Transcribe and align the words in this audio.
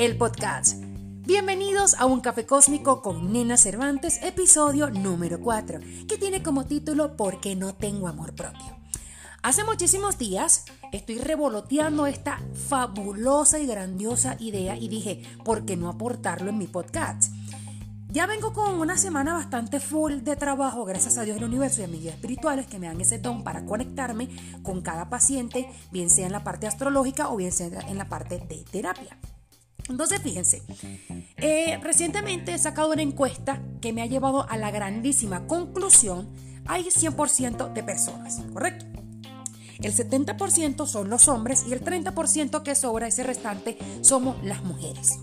el 0.00 0.16
podcast. 0.16 0.82
Bienvenidos 1.26 1.92
a 1.92 2.06
un 2.06 2.22
café 2.22 2.46
cósmico 2.46 3.02
con 3.02 3.34
Nena 3.34 3.58
Cervantes, 3.58 4.18
episodio 4.22 4.88
número 4.88 5.40
4, 5.40 5.78
que 6.08 6.16
tiene 6.16 6.42
como 6.42 6.64
título 6.64 7.18
¿Por 7.18 7.38
qué 7.38 7.54
no 7.54 7.74
tengo 7.74 8.08
amor 8.08 8.34
propio? 8.34 8.78
Hace 9.42 9.62
muchísimos 9.62 10.16
días 10.16 10.64
estoy 10.92 11.18
revoloteando 11.18 12.06
esta 12.06 12.40
fabulosa 12.66 13.58
y 13.58 13.66
grandiosa 13.66 14.36
idea 14.40 14.74
y 14.74 14.88
dije, 14.88 15.22
¿por 15.44 15.66
qué 15.66 15.76
no 15.76 15.90
aportarlo 15.90 16.48
en 16.48 16.56
mi 16.56 16.66
podcast? 16.66 17.30
Ya 18.08 18.24
vengo 18.26 18.54
con 18.54 18.80
una 18.80 18.96
semana 18.96 19.34
bastante 19.34 19.80
full 19.80 20.20
de 20.22 20.34
trabajo, 20.34 20.86
gracias 20.86 21.18
a 21.18 21.24
Dios 21.24 21.34
del 21.34 21.44
universo 21.44 21.82
y 21.82 21.84
a 21.84 21.88
mis 21.88 22.00
guías 22.00 22.14
espirituales 22.14 22.66
que 22.66 22.78
me 22.78 22.86
dan 22.86 23.02
ese 23.02 23.18
don 23.18 23.44
para 23.44 23.66
conectarme 23.66 24.30
con 24.62 24.80
cada 24.80 25.10
paciente, 25.10 25.70
bien 25.92 26.08
sea 26.08 26.24
en 26.24 26.32
la 26.32 26.42
parte 26.42 26.66
astrológica 26.66 27.28
o 27.28 27.36
bien 27.36 27.52
sea 27.52 27.68
en 27.86 27.98
la 27.98 28.08
parte 28.08 28.38
de 28.38 28.64
terapia. 28.70 29.18
Entonces, 29.88 30.20
fíjense, 30.22 30.62
eh, 31.36 31.78
recientemente 31.82 32.54
he 32.54 32.58
sacado 32.58 32.92
una 32.92 33.02
encuesta 33.02 33.60
que 33.80 33.92
me 33.92 34.02
ha 34.02 34.06
llevado 34.06 34.48
a 34.48 34.56
la 34.56 34.70
grandísima 34.70 35.46
conclusión, 35.46 36.28
hay 36.66 36.84
100% 36.84 37.72
de 37.72 37.82
personas, 37.82 38.40
¿correcto? 38.52 38.86
El 39.82 39.94
70% 39.94 40.86
son 40.86 41.08
los 41.08 41.28
hombres 41.28 41.64
y 41.66 41.72
el 41.72 41.82
30% 41.82 42.62
que 42.62 42.74
sobra, 42.74 43.06
ese 43.06 43.22
restante, 43.22 43.78
somos 44.02 44.36
las 44.44 44.62
mujeres. 44.62 45.18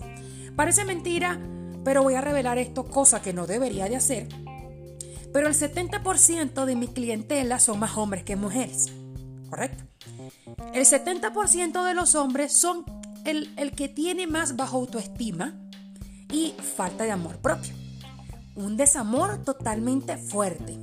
Parece 0.56 0.84
mentira, 0.84 1.38
pero 1.84 2.02
voy 2.02 2.14
a 2.14 2.20
revelar 2.20 2.58
esto, 2.58 2.84
cosa 2.84 3.22
que 3.22 3.32
no 3.32 3.46
debería 3.46 3.88
de 3.88 3.96
hacer. 3.96 4.28
Pero 5.32 5.46
el 5.46 5.54
70% 5.54 6.64
de 6.64 6.74
mi 6.74 6.88
clientela 6.88 7.60
son 7.60 7.78
más 7.78 7.96
hombres 7.96 8.24
que 8.24 8.34
mujeres, 8.34 8.86
¿correcto? 9.48 9.84
El 10.74 10.84
70% 10.84 11.84
de 11.84 11.94
los 11.94 12.14
hombres 12.14 12.52
son 12.58 12.84
el, 13.28 13.52
el 13.56 13.72
que 13.72 13.88
tiene 13.88 14.26
más 14.26 14.56
bajo 14.56 14.78
autoestima 14.78 15.54
y 16.32 16.54
falta 16.76 17.04
de 17.04 17.10
amor 17.10 17.38
propio. 17.38 17.74
Un 18.54 18.76
desamor 18.76 19.42
totalmente 19.44 20.16
fuerte. 20.16 20.78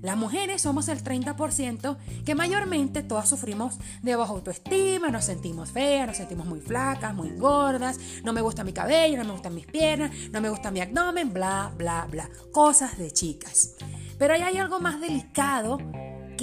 Las 0.00 0.16
mujeres 0.16 0.60
somos 0.60 0.88
el 0.88 1.04
30% 1.04 1.96
que 2.24 2.34
mayormente 2.34 3.04
todas 3.04 3.28
sufrimos 3.28 3.78
de 4.02 4.16
baja 4.16 4.32
autoestima, 4.32 5.10
nos 5.10 5.26
sentimos 5.26 5.70
feas, 5.70 6.08
nos 6.08 6.16
sentimos 6.16 6.44
muy 6.44 6.60
flacas, 6.60 7.14
muy 7.14 7.30
gordas, 7.30 8.00
no 8.24 8.32
me 8.32 8.40
gusta 8.40 8.64
mi 8.64 8.72
cabello, 8.72 9.18
no 9.18 9.24
me 9.24 9.32
gustan 9.32 9.54
mis 9.54 9.66
piernas, 9.66 10.10
no 10.32 10.40
me 10.40 10.48
gusta 10.48 10.72
mi 10.72 10.80
abdomen, 10.80 11.32
bla, 11.32 11.72
bla, 11.76 12.08
bla. 12.10 12.28
Cosas 12.52 12.98
de 12.98 13.12
chicas. 13.12 13.76
Pero 14.18 14.34
ahí 14.34 14.42
hay 14.42 14.56
algo 14.56 14.80
más 14.80 15.00
delicado 15.00 15.78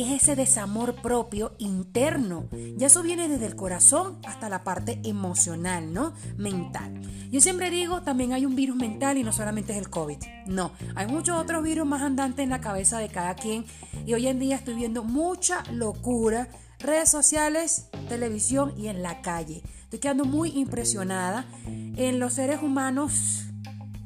es 0.04 0.24
ese 0.24 0.36
desamor 0.36 0.96
propio 1.02 1.56
interno. 1.58 2.48
Ya 2.78 2.88
eso 2.88 3.02
viene 3.02 3.28
desde 3.28 3.46
el 3.46 3.56
corazón 3.56 4.20
hasta 4.26 4.50
la 4.50 4.64
parte 4.64 5.00
emocional, 5.04 5.94
¿no? 5.94 6.14
Mental. 6.38 7.02
Yo 7.32 7.42
siempre 7.42 7.70
digo, 7.70 8.02
también 8.02 8.34
hay 8.34 8.46
un 8.46 8.56
virus 8.56 8.76
mental 8.76 9.18
y 9.18 9.24
no 9.24 9.32
solamente 9.32 9.74
es 9.74 9.78
el 9.78 9.90
COVID. 9.90 10.18
No, 10.48 10.72
hay 10.96 11.08
muchos 11.08 11.38
otros 11.38 11.64
virus 11.64 11.86
más 11.86 12.02
andantes 12.02 12.44
en 12.44 12.50
la 12.50 12.62
cabeza 12.62 13.00
de 13.00 13.10
cada 13.10 13.36
quien 13.36 13.66
y 14.06 14.14
hoy 14.14 14.28
en 14.28 14.40
día 14.40 14.56
estoy 14.56 14.76
viendo 14.76 15.04
mucha 15.04 15.64
locura, 15.72 16.48
redes 16.80 17.10
sociales, 17.10 17.90
televisión 18.08 18.74
y 18.78 18.88
en 18.88 19.04
la 19.04 19.22
calle. 19.22 19.62
Estoy 19.84 20.00
quedando 20.00 20.26
muy 20.26 20.52
impresionada 20.52 21.46
en 21.66 22.20
los 22.20 22.34
seres 22.34 22.62
humanos 22.62 23.46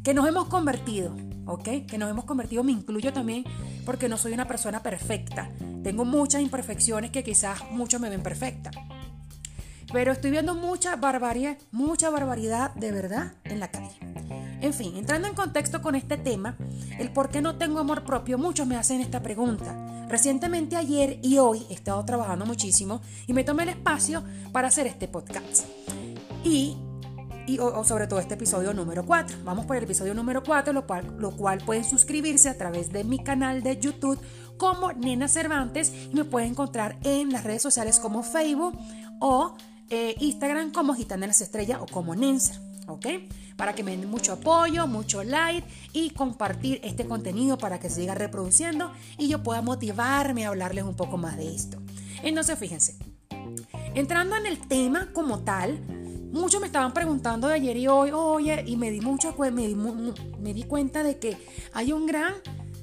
que 0.04 0.14
nos 0.14 0.28
hemos 0.28 0.48
convertido, 0.48 1.16
¿ok? 1.46 1.86
Que 1.88 1.98
nos 1.98 2.10
hemos 2.10 2.26
convertido, 2.26 2.64
me 2.64 2.72
incluyo 2.72 3.14
también 3.14 3.44
porque 3.86 4.10
no 4.10 4.18
soy 4.18 4.34
una 4.34 4.48
persona 4.48 4.82
perfecta. 4.82 5.50
Tengo 5.84 6.06
muchas 6.06 6.42
imperfecciones 6.42 7.12
que 7.12 7.24
quizás 7.24 7.60
muchos 7.72 8.00
me 8.00 8.10
ven 8.10 8.24
perfecta. 8.24 8.72
Pero 9.92 10.12
estoy 10.12 10.32
viendo 10.32 10.56
mucha 10.56 10.96
barbarie, 10.96 11.58
mucha 11.72 12.10
barbaridad 12.10 12.74
de 12.76 12.92
verdad 12.92 13.34
en 13.44 13.60
la 13.60 13.70
calle. 13.70 13.96
En 14.62 14.74
fin, 14.74 14.96
entrando 14.96 15.28
en 15.28 15.36
contexto 15.36 15.82
con 15.82 15.94
este 15.94 16.18
tema, 16.18 16.56
el 16.98 17.12
por 17.12 17.30
qué 17.30 17.42
no 17.42 17.58
tengo 17.58 17.80
amor 17.80 18.04
propio, 18.04 18.38
muchos 18.38 18.66
me 18.66 18.78
hacen 18.78 19.02
esta 19.02 19.22
pregunta. 19.22 20.08
Recientemente 20.08 20.78
ayer 20.78 21.20
y 21.22 21.38
hoy 21.38 21.66
he 21.70 21.74
estado 21.74 22.04
trabajando 22.06 22.46
muchísimo 22.46 23.02
y 23.28 23.34
me 23.34 23.44
tomé 23.44 23.64
el 23.64 23.70
espacio 23.70 24.24
para 24.52 24.70
hacer 24.70 24.88
este 24.88 25.08
podcast. 25.08 25.66
Y 26.44 26.78
y 27.46 27.60
o, 27.60 27.84
sobre 27.84 28.08
todo 28.08 28.20
este 28.20 28.36
episodio 28.36 28.74
número 28.74 29.06
4. 29.06 29.38
Vamos 29.44 29.66
por 29.66 29.76
el 29.76 29.84
episodio 29.84 30.14
número 30.14 30.44
4, 30.44 30.74
lo 30.74 30.86
cual, 31.36 31.58
pueden 31.66 31.84
suscribirse 31.84 32.50
a 32.50 32.58
través 32.58 32.92
de 32.92 33.04
mi 33.04 33.24
canal 33.24 33.64
de 33.64 33.80
YouTube 33.80 34.20
como 34.58 34.92
Nena 34.94 35.28
Cervantes 35.28 35.92
y 36.12 36.16
me 36.16 36.26
pueden 36.26 36.52
encontrar 36.52 36.98
en 37.04 37.32
las 37.32 37.44
redes 37.44 37.62
sociales 37.62 38.00
como 38.00 38.24
Facebook 38.24 38.78
o 39.20 39.56
eh, 39.90 40.16
Instagram 40.20 40.72
como 40.72 40.94
Gitana 40.94 41.28
las 41.28 41.42
Estrellas 41.42 41.80
o 41.82 41.86
como 41.86 42.16
Nenser. 42.16 42.60
¿Ok? 42.88 43.08
Para 43.56 43.74
que 43.74 43.84
me 43.84 43.96
den 43.96 44.10
mucho 44.10 44.34
apoyo, 44.34 44.88
mucho 44.88 45.24
like 45.24 45.66
y 45.94 46.10
compartir 46.10 46.82
este 46.84 47.06
contenido 47.06 47.58
para 47.58 47.80
que 47.80 47.90
se 47.90 48.02
siga 48.02 48.14
reproduciendo 48.14 48.92
y 49.18 49.30
yo 49.30 49.42
pueda 49.42 49.62
motivarme 49.62 50.46
a 50.46 50.50
hablarles 50.50 50.84
un 50.84 50.96
poco 50.96 51.18
más 51.18 51.38
de 51.38 51.56
esto. 51.56 51.82
Entonces, 52.24 52.60
fíjense, 52.60 52.98
entrando 53.94 54.36
en 54.36 54.48
el 54.48 54.60
tema 54.60 55.12
como 55.14 55.40
tal, 55.40 56.03
muchos 56.34 56.60
me 56.60 56.68
estaban 56.68 56.94
preguntando 56.94 57.48
de 57.48 57.54
ayer 57.54 57.78
y 57.78 57.88
hoy, 57.88 58.12
oye, 58.12 58.64
y 58.68 58.76
me 58.76 58.92
di 58.92 59.00
mucho, 59.00 59.36
me 59.38 59.68
di, 59.68 59.76
me 59.76 60.54
di 60.54 60.64
cuenta 60.64 61.04
de 61.04 61.20
que 61.20 61.38
hay 61.74 61.94
un 61.94 62.06
gran 62.06 62.34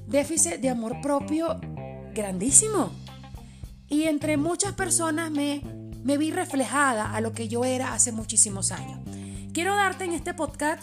déficit 0.07 0.55
de 0.55 0.69
amor 0.69 1.01
propio 1.01 1.59
grandísimo. 2.13 2.91
Y 3.87 4.03
entre 4.03 4.37
muchas 4.37 4.73
personas 4.73 5.29
me, 5.31 5.61
me 6.03 6.17
vi 6.17 6.31
reflejada 6.31 7.13
a 7.13 7.21
lo 7.21 7.33
que 7.33 7.47
yo 7.49 7.65
era 7.65 7.93
hace 7.93 8.11
muchísimos 8.11 8.71
años. 8.71 8.99
Quiero 9.53 9.75
darte 9.75 10.05
en 10.05 10.13
este 10.13 10.33
podcast 10.33 10.81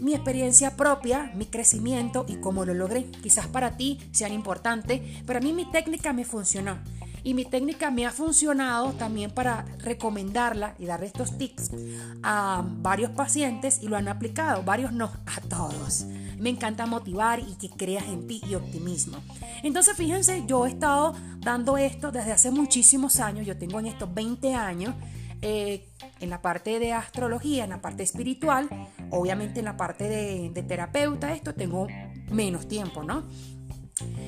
mi 0.00 0.14
experiencia 0.14 0.76
propia, 0.76 1.32
mi 1.34 1.46
crecimiento 1.46 2.24
y 2.28 2.36
cómo 2.36 2.64
lo 2.64 2.72
logré. 2.74 3.10
Quizás 3.10 3.46
para 3.46 3.76
ti 3.76 3.98
sean 4.12 4.32
importantes, 4.32 5.02
pero 5.26 5.38
a 5.38 5.42
mí 5.42 5.52
mi 5.52 5.70
técnica 5.70 6.12
me 6.12 6.24
funcionó. 6.24 6.78
Y 7.26 7.34
mi 7.34 7.44
técnica 7.44 7.90
me 7.90 8.06
ha 8.06 8.12
funcionado 8.12 8.92
también 8.92 9.32
para 9.32 9.64
recomendarla 9.78 10.76
y 10.78 10.86
dar 10.86 11.02
estos 11.02 11.36
tips 11.36 11.72
a 12.22 12.64
varios 12.64 13.10
pacientes 13.10 13.80
y 13.82 13.88
lo 13.88 13.96
han 13.96 14.06
aplicado, 14.06 14.62
varios 14.62 14.92
no, 14.92 15.06
a 15.26 15.40
todos. 15.48 16.04
Me 16.38 16.50
encanta 16.50 16.86
motivar 16.86 17.40
y 17.40 17.56
que 17.56 17.68
creas 17.68 18.04
en 18.04 18.28
ti 18.28 18.40
y 18.48 18.54
optimismo. 18.54 19.18
Entonces 19.64 19.96
fíjense, 19.96 20.44
yo 20.46 20.66
he 20.66 20.68
estado 20.68 21.16
dando 21.40 21.76
esto 21.76 22.12
desde 22.12 22.30
hace 22.30 22.52
muchísimos 22.52 23.18
años, 23.18 23.44
yo 23.44 23.58
tengo 23.58 23.80
en 23.80 23.86
estos 23.86 24.14
20 24.14 24.54
años. 24.54 24.94
Eh, 25.42 25.88
en 26.20 26.30
la 26.30 26.40
parte 26.40 26.78
de 26.78 26.92
astrología, 26.92 27.64
en 27.64 27.70
la 27.70 27.82
parte 27.82 28.04
espiritual, 28.04 28.70
obviamente 29.10 29.58
en 29.58 29.64
la 29.64 29.76
parte 29.76 30.08
de, 30.08 30.50
de 30.50 30.62
terapeuta, 30.62 31.34
esto 31.34 31.54
tengo 31.54 31.88
menos 32.30 32.68
tiempo, 32.68 33.02
¿no? 33.02 33.24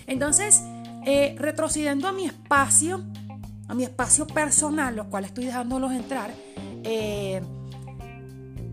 Entonces, 0.07 0.63
eh, 1.11 1.35
retrocediendo 1.39 2.07
a 2.07 2.13
mi 2.13 2.27
espacio, 2.27 3.03
a 3.67 3.73
mi 3.73 3.85
espacio 3.85 4.27
personal, 4.27 4.95
los 4.95 5.07
cuales 5.07 5.31
estoy 5.31 5.47
dejándolos 5.47 5.93
entrar, 5.93 6.31
eh, 6.85 7.41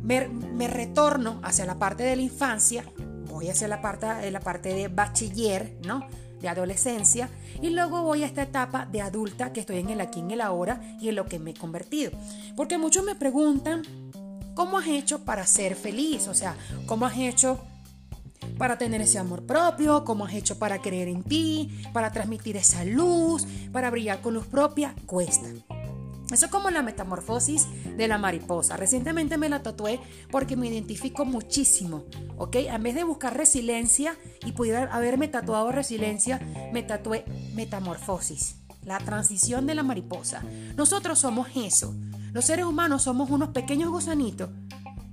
me, 0.03 0.67
retorno 0.67 1.39
hacia 1.43 1.65
la 1.65 1.79
parte 1.79 2.03
de 2.03 2.17
la 2.17 2.21
infancia, 2.21 2.83
voy 3.29 3.47
hacia 3.47 3.69
la 3.69 3.81
parte, 3.81 4.07
eh, 4.27 4.31
la 4.31 4.41
parte 4.41 4.73
de 4.73 4.89
bachiller, 4.89 5.77
¿no? 5.85 6.05
de 6.41 6.49
adolescencia 6.49 7.29
y 7.61 7.69
luego 7.69 8.03
voy 8.03 8.23
a 8.23 8.25
esta 8.25 8.41
etapa 8.41 8.85
de 8.85 9.01
adulta 9.01 9.53
que 9.53 9.61
estoy 9.61 9.77
en 9.77 9.91
el 9.91 10.01
aquí 10.01 10.19
en 10.19 10.31
el 10.31 10.41
ahora 10.41 10.81
y 10.99 11.07
en 11.07 11.15
lo 11.15 11.27
que 11.27 11.39
me 11.39 11.51
he 11.51 11.53
convertido. 11.53 12.11
Porque 12.57 12.77
muchos 12.77 13.05
me 13.05 13.15
preguntan, 13.15 13.83
¿cómo 14.55 14.79
has 14.79 14.87
hecho 14.87 15.23
para 15.23 15.47
ser 15.47 15.75
feliz? 15.75 16.27
O 16.27 16.33
sea, 16.33 16.57
¿cómo 16.85 17.05
has 17.05 17.17
hecho 17.17 17.61
para 18.57 18.77
tener 18.77 19.01
ese 19.01 19.19
amor 19.19 19.45
propio, 19.45 20.05
cómo 20.05 20.25
has 20.25 20.33
hecho 20.33 20.57
para 20.59 20.81
creer 20.81 21.07
en 21.07 21.23
ti, 21.23 21.83
para 21.93 22.11
transmitir 22.11 22.57
esa 22.57 22.83
luz, 22.83 23.45
para 23.71 23.89
brillar 23.89 24.21
con 24.21 24.33
luz 24.33 24.45
propia, 24.45 24.95
cuesta. 25.05 25.47
Eso 26.31 26.47
es 26.47 26.51
como 26.51 26.71
la 26.71 26.81
metamorfosis 26.81 27.67
de 27.97 28.07
la 28.07 28.17
mariposa. 28.17 28.77
Recientemente 28.77 29.37
me 29.37 29.47
la 29.47 29.61
tatué 29.61 29.99
porque 30.31 30.55
me 30.55 30.67
identifico 30.67 31.23
muchísimo, 31.23 32.05
¿ok? 32.37 32.55
En 32.55 32.81
vez 32.81 32.95
de 32.95 33.03
buscar 33.03 33.37
resiliencia 33.37 34.17
y 34.43 34.53
pudiera 34.53 34.91
haberme 34.93 35.27
tatuado 35.27 35.71
resiliencia, 35.71 36.39
me 36.73 36.81
tatué 36.81 37.25
metamorfosis, 37.53 38.55
la 38.83 38.97
transición 38.97 39.67
de 39.67 39.75
la 39.75 39.83
mariposa. 39.83 40.41
Nosotros 40.75 41.19
somos 41.19 41.47
eso. 41.55 41.93
Los 42.33 42.45
seres 42.45 42.65
humanos 42.65 43.03
somos 43.03 43.29
unos 43.29 43.49
pequeños 43.49 43.91
gusanitos 43.91 44.49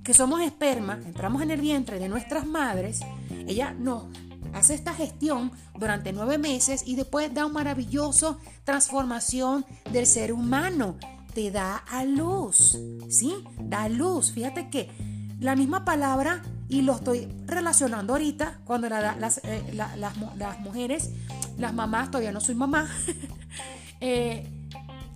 que 0.03 0.13
somos 0.13 0.41
esperma, 0.41 0.99
entramos 1.05 1.41
en 1.41 1.51
el 1.51 1.61
vientre 1.61 1.99
de 1.99 2.09
nuestras 2.09 2.45
madres, 2.45 2.99
ella 3.47 3.73
nos 3.77 4.05
hace 4.53 4.75
esta 4.75 4.93
gestión 4.93 5.51
durante 5.77 6.13
nueve 6.13 6.37
meses 6.37 6.83
y 6.85 6.95
después 6.95 7.33
da 7.33 7.45
una 7.45 7.55
maravillosa 7.55 8.37
transformación 8.63 9.65
del 9.91 10.05
ser 10.05 10.31
humano. 10.31 10.95
Te 11.33 11.49
da 11.49 11.77
a 11.77 12.05
luz, 12.05 12.77
¿sí? 13.09 13.33
Da 13.59 13.89
luz. 13.89 14.31
Fíjate 14.31 14.69
que 14.69 14.89
la 15.39 15.55
misma 15.55 15.83
palabra, 15.83 16.43
y 16.69 16.83
lo 16.83 16.93
estoy 16.93 17.27
relacionando 17.45 18.13
ahorita, 18.13 18.59
cuando 18.65 18.87
las, 18.87 19.41
eh, 19.43 19.73
las, 19.73 20.59
mujeres, 20.59 21.09
las 21.57 21.73
mamás, 21.73 22.11
todavía 22.11 22.31
no 22.31 22.39
soy 22.39 22.55
mamá, 22.55 22.87
eh, 23.99 24.47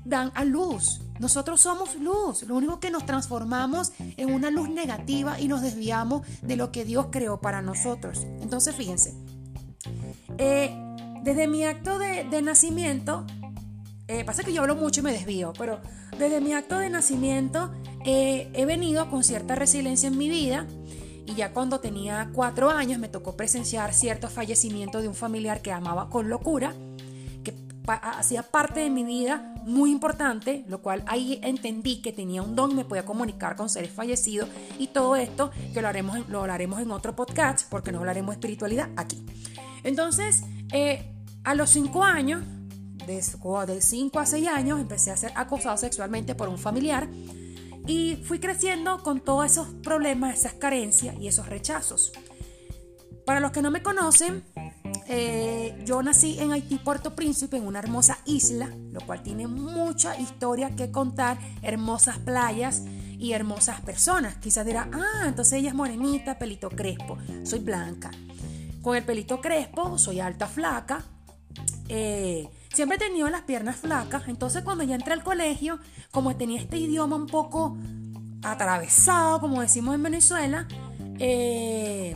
dan 0.05 0.31
a 0.33 0.43
luz. 0.43 1.01
Nosotros 1.19 1.61
somos 1.61 1.95
luz, 1.95 2.43
lo 2.43 2.55
único 2.55 2.79
que 2.79 2.91
nos 2.91 3.05
transformamos 3.05 3.93
en 3.99 4.33
una 4.33 4.49
luz 4.51 4.69
negativa 4.69 5.39
y 5.39 5.47
nos 5.47 5.61
desviamos 5.61 6.21
de 6.41 6.55
lo 6.55 6.71
que 6.71 6.85
Dios 6.85 7.07
creó 7.11 7.39
para 7.39 7.61
nosotros. 7.61 8.25
Entonces, 8.41 8.75
fíjense, 8.75 9.13
eh, 10.37 10.75
desde 11.23 11.47
mi 11.47 11.63
acto 11.63 11.99
de, 11.99 12.41
nacimiento, 12.41 13.25
eh, 14.07 14.23
pasa 14.23 14.43
que 14.43 14.53
yo 14.53 14.61
hablo 14.61 14.75
mucho 14.75 15.01
y 15.01 15.03
me 15.03 15.11
desvío, 15.11 15.53
pero 15.57 15.81
desde 16.17 16.39
mi 16.41 16.53
acto 16.53 16.79
de 16.79 16.89
nacimiento 16.89 17.71
eh, 18.05 18.49
he 18.53 18.65
venido 18.65 19.09
con 19.09 19.23
cierta 19.23 19.55
resiliencia 19.55 20.07
en 20.07 20.17
mi 20.17 20.29
vida 20.29 20.65
y 21.25 21.35
ya 21.35 21.51
cuando 21.51 21.79
tenía 21.79 22.29
cuatro 22.33 22.69
años 22.69 22.99
me 22.99 23.09
tocó 23.09 23.35
presenciar 23.35 23.93
cierto 23.93 24.29
fallecimiento 24.29 25.01
de 25.01 25.09
un 25.09 25.15
familiar 25.15 25.61
que 25.61 25.73
amaba 25.73 26.09
con 26.09 26.29
locura 26.29 26.73
hacía 27.93 28.43
parte 28.43 28.81
de 28.81 28.89
mi 28.89 29.03
vida 29.03 29.53
muy 29.63 29.91
importante, 29.91 30.65
lo 30.67 30.81
cual 30.81 31.03
ahí 31.07 31.39
entendí 31.43 32.01
que 32.01 32.11
tenía 32.11 32.41
un 32.41 32.55
don, 32.55 32.75
me 32.75 32.85
podía 32.85 33.05
comunicar 33.05 33.55
con 33.55 33.69
seres 33.69 33.91
fallecidos 33.91 34.49
y 34.77 34.87
todo 34.87 35.15
esto 35.15 35.51
que 35.73 35.81
lo 35.81 35.87
haremos, 35.87 36.27
lo 36.29 36.41
hablaremos 36.41 36.79
en 36.79 36.91
otro 36.91 37.15
podcast 37.15 37.69
porque 37.69 37.91
no 37.91 37.99
hablaremos 37.99 38.35
de 38.35 38.39
espiritualidad 38.39 38.89
aquí. 38.97 39.25
Entonces, 39.83 40.43
eh, 40.71 41.13
a 41.43 41.55
los 41.55 41.69
cinco 41.69 42.03
años, 42.03 42.43
de, 43.05 43.15
de 43.15 43.81
cinco 43.81 44.19
a 44.19 44.25
seis 44.25 44.47
años, 44.47 44.79
empecé 44.79 45.11
a 45.11 45.17
ser 45.17 45.31
acosado 45.35 45.77
sexualmente 45.77 46.35
por 46.35 46.49
un 46.49 46.57
familiar 46.57 47.07
y 47.87 48.17
fui 48.25 48.39
creciendo 48.39 49.01
con 49.01 49.21
todos 49.21 49.45
esos 49.45 49.67
problemas, 49.81 50.37
esas 50.37 50.53
carencias 50.53 51.15
y 51.19 51.27
esos 51.27 51.47
rechazos. 51.47 52.11
Para 53.25 53.39
los 53.39 53.51
que 53.51 53.61
no 53.61 53.71
me 53.71 53.81
conocen, 53.81 54.43
eh, 55.09 55.81
yo 55.85 56.03
nací 56.03 56.37
en 56.39 56.51
Haití, 56.51 56.77
Puerto 56.77 57.15
Príncipe, 57.15 57.57
en 57.57 57.65
una 57.65 57.79
hermosa 57.79 58.17
isla, 58.25 58.69
lo 58.91 58.99
cual 59.01 59.23
tiene 59.23 59.47
mucha 59.47 60.19
historia 60.19 60.75
que 60.75 60.91
contar, 60.91 61.37
hermosas 61.61 62.17
playas 62.17 62.83
y 63.17 63.31
hermosas 63.31 63.81
personas. 63.81 64.35
Quizás 64.35 64.65
dirá, 64.65 64.89
ah, 64.91 65.25
entonces 65.25 65.53
ella 65.53 65.69
es 65.69 65.75
morenita, 65.75 66.37
pelito 66.37 66.69
crespo, 66.69 67.17
soy 67.43 67.59
blanca. 67.59 68.11
Con 68.81 68.95
el 68.97 69.03
pelito 69.03 69.39
crespo, 69.39 69.97
soy 69.97 70.19
alta, 70.19 70.47
flaca. 70.47 71.03
Eh, 71.87 72.49
siempre 72.73 72.97
he 72.97 72.99
tenido 72.99 73.29
las 73.29 73.43
piernas 73.43 73.77
flacas, 73.77 74.27
entonces 74.27 74.61
cuando 74.63 74.83
ya 74.83 74.95
entré 74.95 75.13
al 75.13 75.23
colegio, 75.23 75.79
como 76.11 76.35
tenía 76.35 76.59
este 76.59 76.77
idioma 76.77 77.15
un 77.15 77.27
poco 77.27 77.77
atravesado, 78.43 79.39
como 79.39 79.61
decimos 79.61 79.95
en 79.95 80.03
Venezuela, 80.03 80.67
eh, 81.17 82.15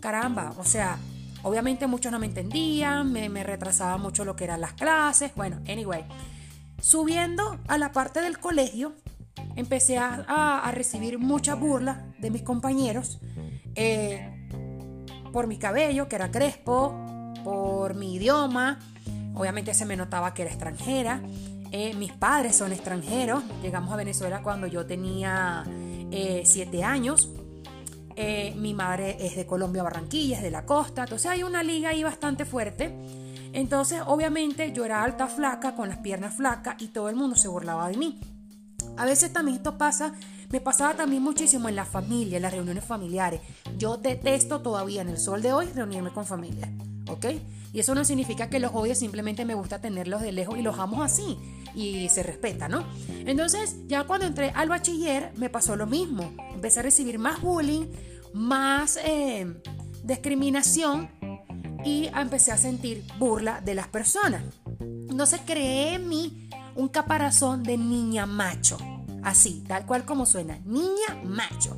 caramba, 0.00 0.54
o 0.58 0.64
sea, 0.64 0.96
obviamente 1.42 1.86
muchos 1.86 2.12
no 2.12 2.18
me 2.18 2.26
entendían, 2.26 3.12
me, 3.12 3.28
retrasaba 3.42 3.96
mucho 3.98 4.24
lo 4.24 4.36
que 4.36 4.44
eran 4.44 4.60
las 4.60 4.72
clases, 4.74 5.32
bueno, 5.34 5.60
anyway. 5.68 6.04
Subiendo 6.80 7.58
a 7.68 7.78
la 7.78 7.92
parte 7.92 8.20
del 8.20 8.38
colegio, 8.38 8.94
empecé 9.56 9.98
a, 9.98 10.70
recibir 10.72 11.18
mucha 11.18 11.54
burla 11.54 12.06
de 12.18 12.30
mis 12.30 12.42
compañeros 12.42 13.18
eh, 13.74 14.48
por 15.32 15.46
mi 15.46 15.58
cabello, 15.58 16.08
que 16.08 16.16
era 16.16 16.30
crespo, 16.30 16.94
por 17.44 17.94
mi 17.94 18.14
idioma, 18.14 18.78
obviamente 19.34 19.74
se 19.74 19.84
me 19.84 19.96
notaba 19.96 20.34
que 20.34 20.42
era 20.42 20.50
extranjera. 20.50 21.22
Eh, 21.72 21.94
mis 21.94 22.12
padres 22.12 22.56
son 22.56 22.72
extranjeros, 22.72 23.44
llegamos 23.62 23.92
a 23.92 23.96
Venezuela 23.96 24.42
cuando 24.42 24.66
yo 24.66 24.86
tenía 24.86 25.64
7 26.10 26.10
eh, 26.10 26.84
años. 26.84 27.28
Eh, 28.22 28.52
mi 28.54 28.74
madre 28.74 29.16
es 29.18 29.34
de 29.34 29.46
Colombia, 29.46 29.82
Barranquilla, 29.82 30.36
es 30.36 30.42
de 30.42 30.50
la 30.50 30.66
costa. 30.66 31.04
Entonces 31.04 31.30
hay 31.30 31.42
una 31.42 31.62
liga 31.62 31.88
ahí 31.88 32.02
bastante 32.02 32.44
fuerte. 32.44 32.94
Entonces, 33.54 34.02
obviamente, 34.06 34.72
yo 34.72 34.84
era 34.84 35.02
alta, 35.02 35.26
flaca, 35.26 35.74
con 35.74 35.88
las 35.88 35.98
piernas 35.98 36.34
flacas 36.34 36.76
y 36.82 36.88
todo 36.88 37.08
el 37.08 37.16
mundo 37.16 37.34
se 37.34 37.48
burlaba 37.48 37.88
de 37.88 37.96
mí. 37.96 38.20
A 38.98 39.06
veces 39.06 39.32
también 39.32 39.56
esto 39.56 39.78
pasa, 39.78 40.12
me 40.50 40.60
pasaba 40.60 40.92
también 40.92 41.22
muchísimo 41.22 41.70
en 41.70 41.76
la 41.76 41.86
familia, 41.86 42.36
en 42.36 42.42
las 42.42 42.52
reuniones 42.52 42.84
familiares. 42.84 43.40
Yo 43.78 43.96
detesto 43.96 44.60
todavía 44.60 45.00
en 45.00 45.08
el 45.08 45.18
sol 45.18 45.40
de 45.40 45.54
hoy 45.54 45.68
reunirme 45.74 46.12
con 46.12 46.26
familia, 46.26 46.68
¿ok? 47.08 47.24
Y 47.72 47.80
eso 47.80 47.94
no 47.94 48.04
significa 48.04 48.50
que 48.50 48.60
los 48.60 48.72
odio, 48.74 48.94
simplemente 48.94 49.46
me 49.46 49.54
gusta 49.54 49.80
tenerlos 49.80 50.20
de 50.20 50.32
lejos 50.32 50.58
y 50.58 50.62
los 50.62 50.78
amo 50.78 51.02
así 51.02 51.38
y 51.74 52.08
se 52.08 52.22
respeta, 52.22 52.68
¿no? 52.68 52.84
Entonces, 53.08 53.76
ya 53.86 54.04
cuando 54.04 54.26
entré 54.26 54.50
al 54.54 54.68
bachiller 54.68 55.32
me 55.36 55.48
pasó 55.48 55.76
lo 55.76 55.86
mismo. 55.86 56.32
Empecé 56.52 56.80
a 56.80 56.82
recibir 56.82 57.18
más 57.18 57.40
bullying, 57.40 57.86
más 58.32 58.98
eh, 59.04 59.46
discriminación 60.04 61.10
y 61.84 62.08
empecé 62.14 62.52
a 62.52 62.56
sentir 62.56 63.04
burla 63.18 63.60
de 63.60 63.74
las 63.74 63.88
personas. 63.88 64.42
Entonces 64.80 65.40
creé 65.44 65.94
en 65.94 66.08
mí 66.08 66.48
un 66.76 66.88
caparazón 66.88 67.62
de 67.62 67.76
niña 67.76 68.26
macho, 68.26 68.78
así, 69.22 69.64
tal 69.66 69.86
cual 69.86 70.04
como 70.04 70.26
suena, 70.26 70.58
niña 70.64 71.20
macho. 71.24 71.76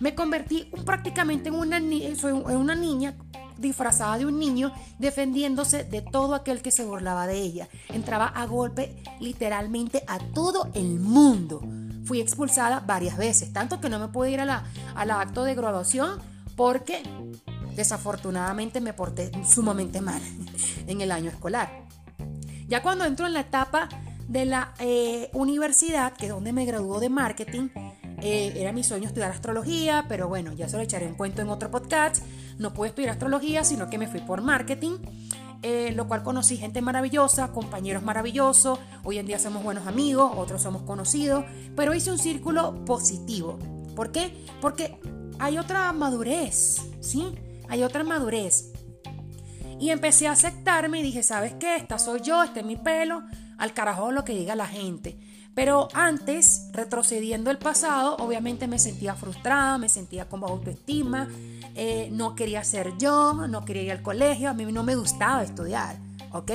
Me 0.00 0.14
convertí 0.14 0.70
prácticamente 0.84 1.48
en 1.48 1.56
una, 1.56 1.78
en 1.78 2.56
una 2.56 2.74
niña 2.74 3.16
disfrazada 3.58 4.18
de 4.18 4.26
un 4.26 4.38
niño 4.38 4.72
defendiéndose 4.98 5.84
de 5.84 6.02
todo 6.02 6.34
aquel 6.34 6.62
que 6.62 6.70
se 6.70 6.84
burlaba 6.84 7.26
de 7.26 7.40
ella. 7.40 7.68
Entraba 7.88 8.26
a 8.26 8.46
golpe 8.46 9.02
literalmente 9.20 10.04
a 10.06 10.18
todo 10.18 10.70
el 10.74 11.00
mundo. 11.00 11.60
Fui 12.08 12.22
expulsada 12.22 12.80
varias 12.80 13.18
veces, 13.18 13.52
tanto 13.52 13.82
que 13.82 13.90
no 13.90 13.98
me 13.98 14.08
pude 14.08 14.30
ir 14.30 14.40
a 14.40 14.46
la, 14.46 14.64
al 14.94 15.10
acto 15.10 15.44
de 15.44 15.54
graduación 15.54 16.18
porque 16.56 17.02
desafortunadamente 17.76 18.80
me 18.80 18.94
porté 18.94 19.30
sumamente 19.44 20.00
mal 20.00 20.22
en 20.86 21.02
el 21.02 21.12
año 21.12 21.28
escolar. 21.28 21.84
Ya 22.66 22.82
cuando 22.82 23.04
entro 23.04 23.26
en 23.26 23.34
la 23.34 23.40
etapa 23.40 23.90
de 24.26 24.46
la 24.46 24.72
eh, 24.78 25.28
universidad, 25.34 26.14
que 26.14 26.26
es 26.26 26.32
donde 26.32 26.54
me 26.54 26.64
graduó 26.64 26.98
de 26.98 27.10
marketing, 27.10 27.68
eh, 28.22 28.54
era 28.56 28.72
mi 28.72 28.82
sueño 28.82 29.06
estudiar 29.06 29.30
astrología, 29.30 30.06
pero 30.08 30.28
bueno, 30.28 30.54
ya 30.54 30.66
se 30.66 30.78
lo 30.78 30.82
echaré 30.82 31.04
en 31.04 31.14
cuento 31.14 31.42
en 31.42 31.50
otro 31.50 31.70
podcast. 31.70 32.24
No 32.58 32.72
pude 32.72 32.88
estudiar 32.88 33.10
astrología, 33.10 33.64
sino 33.64 33.90
que 33.90 33.98
me 33.98 34.08
fui 34.08 34.20
por 34.20 34.40
marketing. 34.40 34.98
Eh, 35.62 35.92
lo 35.92 36.06
cual 36.06 36.22
conocí 36.22 36.56
gente 36.56 36.80
maravillosa, 36.80 37.48
compañeros 37.48 38.04
maravillosos, 38.04 38.78
hoy 39.02 39.18
en 39.18 39.26
día 39.26 39.40
somos 39.40 39.64
buenos 39.64 39.88
amigos, 39.88 40.30
otros 40.36 40.62
somos 40.62 40.82
conocidos, 40.82 41.44
pero 41.74 41.94
hice 41.94 42.12
un 42.12 42.18
círculo 42.18 42.84
positivo. 42.84 43.58
¿Por 43.96 44.12
qué? 44.12 44.32
Porque 44.60 45.00
hay 45.40 45.58
otra 45.58 45.92
madurez, 45.92 46.80
¿sí? 47.00 47.34
Hay 47.68 47.82
otra 47.82 48.04
madurez. 48.04 48.72
Y 49.80 49.90
empecé 49.90 50.28
a 50.28 50.32
aceptarme 50.32 51.00
y 51.00 51.02
dije, 51.02 51.24
¿sabes 51.24 51.54
qué? 51.54 51.76
Esta 51.76 51.98
soy 51.98 52.20
yo, 52.20 52.42
este 52.44 52.60
es 52.60 52.66
mi 52.66 52.76
pelo, 52.76 53.22
al 53.58 53.74
carajo 53.74 54.12
lo 54.12 54.24
que 54.24 54.34
diga 54.34 54.54
la 54.54 54.66
gente. 54.66 55.18
Pero 55.54 55.88
antes, 55.92 56.68
retrocediendo 56.72 57.50
el 57.50 57.58
pasado, 57.58 58.16
obviamente 58.16 58.68
me 58.68 58.78
sentía 58.78 59.14
frustrada, 59.14 59.76
me 59.78 59.88
sentía 59.88 60.28
con 60.28 60.40
baja 60.40 60.54
autoestima, 60.54 61.28
eh, 61.74 62.08
no 62.12 62.34
quería 62.34 62.62
ser 62.62 62.92
yo, 62.98 63.34
no 63.34 63.64
quería 63.64 63.82
ir 63.82 63.92
al 63.92 64.02
colegio, 64.02 64.50
a 64.50 64.54
mí 64.54 64.64
no 64.70 64.84
me 64.84 64.94
gustaba 64.94 65.42
estudiar. 65.42 65.96
¿ok? 66.32 66.50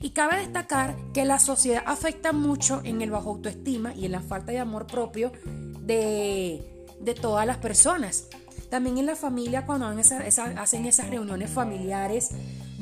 Y 0.00 0.10
cabe 0.10 0.38
destacar 0.38 0.96
que 1.12 1.24
la 1.24 1.38
sociedad 1.38 1.82
afecta 1.86 2.32
mucho 2.32 2.80
en 2.84 3.02
el 3.02 3.10
bajo 3.10 3.30
autoestima 3.30 3.94
y 3.94 4.06
en 4.06 4.12
la 4.12 4.20
falta 4.20 4.52
de 4.52 4.58
amor 4.58 4.86
propio 4.86 5.32
de, 5.80 6.86
de 7.00 7.14
todas 7.14 7.46
las 7.46 7.58
personas. 7.58 8.28
También 8.70 8.98
en 8.98 9.06
la 9.06 9.16
familia, 9.16 9.64
cuando 9.64 9.86
hacen 9.86 10.86
esas 10.86 11.08
reuniones 11.08 11.50
familiares, 11.50 12.30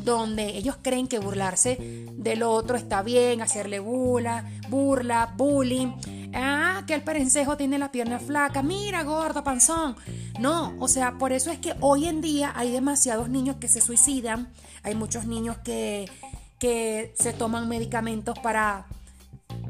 donde 0.04 0.56
ellos 0.56 0.76
creen 0.82 1.08
que 1.08 1.18
burlarse 1.18 2.06
del 2.12 2.42
otro 2.42 2.76
está 2.76 3.02
bien, 3.02 3.40
hacerle 3.40 3.80
burla, 3.80 4.50
burla, 4.68 5.32
bullying. 5.36 5.92
Ah, 6.34 6.82
que 6.86 6.94
el 6.94 7.02
perencejo 7.02 7.56
tiene 7.56 7.78
la 7.78 7.92
pierna 7.92 8.18
flaca, 8.18 8.62
mira, 8.62 9.02
gordo, 9.04 9.42
panzón. 9.44 9.96
No, 10.38 10.74
o 10.80 10.88
sea, 10.88 11.16
por 11.18 11.32
eso 11.32 11.50
es 11.50 11.58
que 11.58 11.74
hoy 11.80 12.06
en 12.06 12.20
día 12.20 12.52
hay 12.54 12.70
demasiados 12.70 13.28
niños 13.28 13.56
que 13.56 13.68
se 13.68 13.80
suicidan, 13.80 14.52
hay 14.82 14.94
muchos 14.94 15.26
niños 15.26 15.56
que, 15.58 16.10
que 16.58 17.14
se 17.16 17.32
toman 17.32 17.68
medicamentos 17.68 18.38
para, 18.40 18.86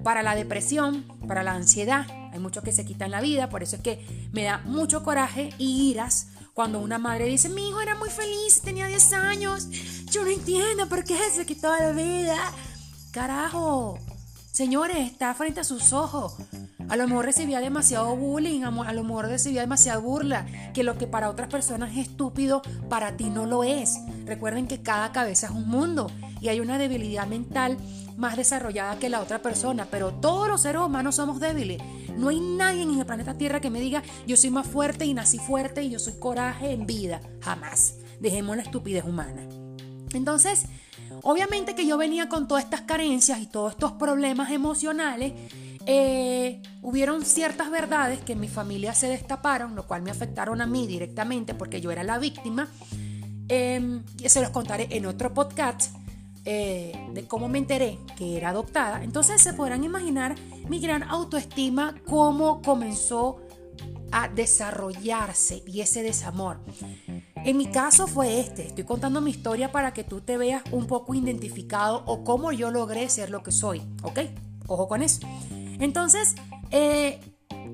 para 0.03 0.23
la 0.23 0.35
depresión, 0.35 1.05
para 1.29 1.43
la 1.43 1.53
ansiedad, 1.53 2.07
hay 2.33 2.41
muchos 2.41 2.65
que 2.65 2.73
se 2.73 2.85
quitan 2.85 3.11
la 3.11 3.21
vida, 3.21 3.49
por 3.49 3.63
eso 3.63 3.77
es 3.77 3.83
que 3.83 4.29
me 4.33 4.43
da 4.45 4.59
mucho 4.65 5.05
coraje 5.05 5.51
y 5.59 5.91
iras 5.91 6.29
cuando 6.55 6.79
una 6.79 6.99
madre 6.99 7.27
dice, 7.27 7.49
mi 7.49 7.69
hijo 7.69 7.81
era 7.81 7.97
muy 7.97 8.09
feliz, 8.09 8.63
tenía 8.63 8.87
10 8.87 9.13
años, 9.13 9.69
yo 10.11 10.23
no 10.23 10.31
entiendo 10.31 10.89
por 10.89 11.03
qué 11.03 11.19
se 11.35 11.45
quitó 11.45 11.77
la 11.77 11.91
vida. 11.91 12.37
Carajo, 13.11 13.99
señores, 14.53 14.99
está 14.99 15.35
frente 15.35 15.61
a 15.61 15.65
sus 15.65 15.93
ojos. 15.93 16.37
A 16.89 16.97
lo 16.97 17.09
mejor 17.09 17.25
recibía 17.25 17.61
demasiado 17.61 18.15
bullying, 18.15 18.63
a 18.63 18.93
lo 18.93 19.03
mejor 19.03 19.27
recibía 19.27 19.63
demasiada 19.63 19.99
burla, 19.99 20.47
que 20.73 20.85
lo 20.85 20.97
que 20.97 21.09
para 21.09 21.29
otras 21.29 21.49
personas 21.49 21.93
es 21.93 22.09
estúpido, 22.09 22.63
para 22.89 23.17
ti 23.17 23.31
no 23.31 23.47
lo 23.47 23.65
es. 23.65 23.97
Recuerden 24.25 24.69
que 24.69 24.81
cada 24.81 25.11
cabeza 25.11 25.47
es 25.49 25.53
un 25.53 25.67
mundo 25.67 26.09
y 26.41 26.49
hay 26.51 26.61
una 26.61 26.79
debilidad 26.79 27.27
mental 27.27 27.79
más 28.17 28.37
desarrollada 28.37 28.99
que 28.99 29.09
la 29.09 29.21
otra 29.21 29.43
persona, 29.43 29.87
pero 29.91 30.13
todos 30.13 30.49
los 30.49 30.63
seres 30.63 30.83
humanos 30.83 31.17
somos 31.17 31.41
débiles. 31.41 31.83
No 32.17 32.29
hay 32.29 32.41
nadie 32.41 32.83
en 32.83 32.99
el 32.99 33.07
planeta 33.07 33.37
Tierra 33.37 33.61
que 33.61 33.71
me 33.71 33.81
diga 33.81 34.03
yo 34.27 34.37
soy 34.37 34.51
más 34.51 34.67
fuerte 34.67 35.05
y 35.05 35.15
nací 35.15 35.39
fuerte 35.39 35.83
y 35.83 35.91
yo 35.91 35.99
soy 35.99 36.15
coraje 36.19 36.71
en 36.71 36.87
vida. 36.87 37.21
Jamás. 37.41 37.97
Dejemos 38.21 38.57
la 38.57 38.63
estupidez 38.63 39.05
humana. 39.05 39.43
Entonces, 40.15 40.67
obviamente 41.23 41.75
que 41.75 41.87
yo 41.87 41.99
venía 41.99 42.29
con 42.29 42.47
todas 42.47 42.65
estas 42.65 42.83
carencias 42.83 43.41
y 43.41 43.47
todos 43.47 43.73
estos 43.73 43.93
problemas 43.93 44.51
emocionales 44.51 45.33
eh, 45.87 46.63
hubieron 46.81 47.25
ciertas 47.25 47.71
verdades 47.71 48.21
que 48.21 48.33
en 48.33 48.41
mi 48.41 48.49
familia 48.49 48.95
se 48.95 49.09
destaparon, 49.09 49.75
lo 49.75 49.87
cual 49.87 50.03
me 50.03 50.11
afectaron 50.11 50.61
a 50.61 50.67
mí 50.67 50.87
directamente 50.87 51.55
porque 51.55 51.81
yo 51.81 51.91
era 51.91 52.05
la 52.05 52.19
víctima. 52.19 52.69
Eh, 53.49 54.01
se 54.25 54.41
los 54.41 54.51
contaré 54.51 54.89
en 54.91 55.05
otro 55.05 55.35
podcast 55.35 55.95
eh, 56.45 56.93
de 57.13 57.27
cómo 57.27 57.49
me 57.49 57.59
enteré 57.59 57.99
que 58.17 58.37
era 58.37 58.51
adoptada. 58.51 59.03
Entonces 59.03 59.41
se 59.43 59.55
podrán 59.55 59.85
imaginar 59.85 60.35
mi 60.69 60.79
gran 60.79 61.03
autoestima, 61.05 61.95
cómo 62.07 62.61
comenzó 62.63 63.41
a 64.13 64.29
desarrollarse 64.29 65.63
y 65.67 65.81
ese 65.81 66.03
desamor. 66.03 66.61
En 67.37 67.57
mi 67.57 67.67
caso 67.67 68.07
fue 68.07 68.41
este, 68.41 68.67
estoy 68.67 68.85
contando 68.85 69.21
mi 69.21 69.31
historia 69.31 69.73
para 69.73 69.93
que 69.93 70.05
tú 70.05 70.21
te 70.21 70.39
veas 70.39 70.63
un 70.71 70.87
poco 70.87 71.15
identificado 71.15 72.03
o 72.07 72.25
cómo 72.25 72.53
yo 72.53 72.71
logré 72.71 73.09
ser 73.11 73.31
lo 73.31 73.43
que 73.43 73.53
soy, 73.53 73.83
¿ok? 74.03 74.21
Ojo 74.67 74.89
con 74.89 75.03
eso. 75.03 75.27
Entonces, 75.81 76.35
eh, 76.71 77.21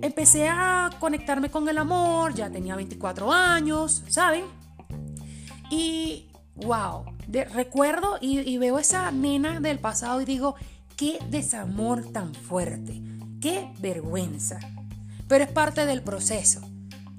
empecé 0.03 0.49
a 0.49 0.91
conectarme 0.99 1.51
con 1.51 1.69
el 1.69 1.79
amor, 1.79 2.35
ya 2.35 2.51
tenía 2.51 2.75
24 2.75 3.33
años, 3.33 4.03
¿saben? 4.09 4.45
Y, 5.71 6.29
wow, 6.57 7.05
recuerdo 7.31 8.19
y, 8.21 8.41
y 8.41 8.59
veo 8.59 8.79
esa 8.79 9.11
nena 9.11 9.61
del 9.61 9.79
pasado 9.79 10.21
y 10.21 10.25
digo, 10.25 10.55
qué 10.97 11.19
desamor 11.31 12.13
tan 12.13 12.35
fuerte, 12.35 13.03
qué 13.41 13.71
vergüenza. 13.81 14.59
Pero 15.29 15.45
es 15.45 15.51
parte 15.51 15.87
del 15.87 16.03
proceso. 16.03 16.61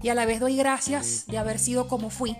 Y 0.03 0.09
a 0.09 0.15
la 0.15 0.25
vez 0.25 0.39
doy 0.39 0.57
gracias 0.57 1.25
de 1.27 1.37
haber 1.37 1.59
sido 1.59 1.87
como 1.87 2.09
fui, 2.09 2.35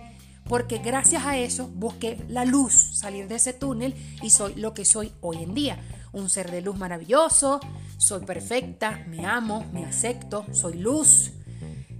porque 0.48 0.78
gracias 0.78 1.24
a 1.24 1.38
eso 1.38 1.68
busqué 1.68 2.24
la 2.28 2.44
luz, 2.44 2.98
salir 2.98 3.28
de 3.28 3.36
ese 3.36 3.52
túnel 3.52 3.94
y 4.22 4.30
soy 4.30 4.54
lo 4.56 4.74
que 4.74 4.84
soy 4.84 5.12
hoy 5.20 5.42
en 5.42 5.54
día 5.54 5.78
un 6.12 6.28
ser 6.28 6.50
de 6.50 6.60
luz 6.60 6.78
maravilloso, 6.78 7.60
soy 7.96 8.24
perfecta, 8.24 9.04
me 9.08 9.26
amo, 9.26 9.64
me 9.72 9.84
acepto, 9.84 10.44
soy 10.52 10.74
luz, 10.74 11.32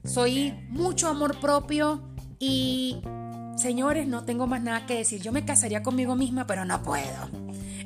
soy 0.04 0.52
mucho 0.68 1.08
amor 1.08 1.40
propio 1.40 2.14
y 2.38 3.00
señores, 3.62 4.08
no 4.08 4.24
tengo 4.24 4.46
más 4.46 4.60
nada 4.60 4.84
que 4.86 4.96
decir. 4.96 5.22
Yo 5.22 5.32
me 5.32 5.44
casaría 5.44 5.82
conmigo 5.82 6.16
misma, 6.16 6.46
pero 6.46 6.64
no 6.64 6.82
puedo. 6.82 7.28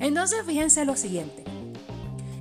Entonces 0.00 0.38
fíjense 0.46 0.84
lo 0.84 0.96
siguiente. 0.96 1.44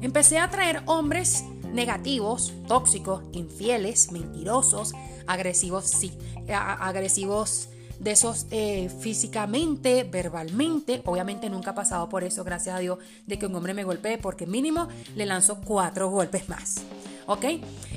Empecé 0.01 0.39
a 0.39 0.49
traer 0.49 0.81
hombres 0.85 1.43
negativos, 1.73 2.53
tóxicos, 2.67 3.23
infieles, 3.33 4.11
mentirosos, 4.11 4.93
agresivos, 5.27 5.85
sí, 5.85 6.17
agresivos 6.49 7.69
de 7.99 8.11
esos 8.11 8.47
eh, 8.51 8.89
físicamente, 8.99 10.03
verbalmente. 10.03 11.01
Obviamente 11.05 11.49
nunca 11.49 11.71
ha 11.71 11.75
pasado 11.75 12.07
por 12.07 12.23
eso, 12.23 12.43
gracias 12.43 12.75
a 12.75 12.79
Dios, 12.79 12.99
de 13.25 13.37
que 13.37 13.45
un 13.45 13.55
hombre 13.55 13.73
me 13.73 13.83
golpee, 13.83 14.17
porque 14.17 14.45
mínimo 14.45 14.87
le 15.15 15.25
lanzo 15.25 15.59
cuatro 15.61 16.09
golpes 16.09 16.47
más. 16.47 16.83
¿Ok? 17.27 17.45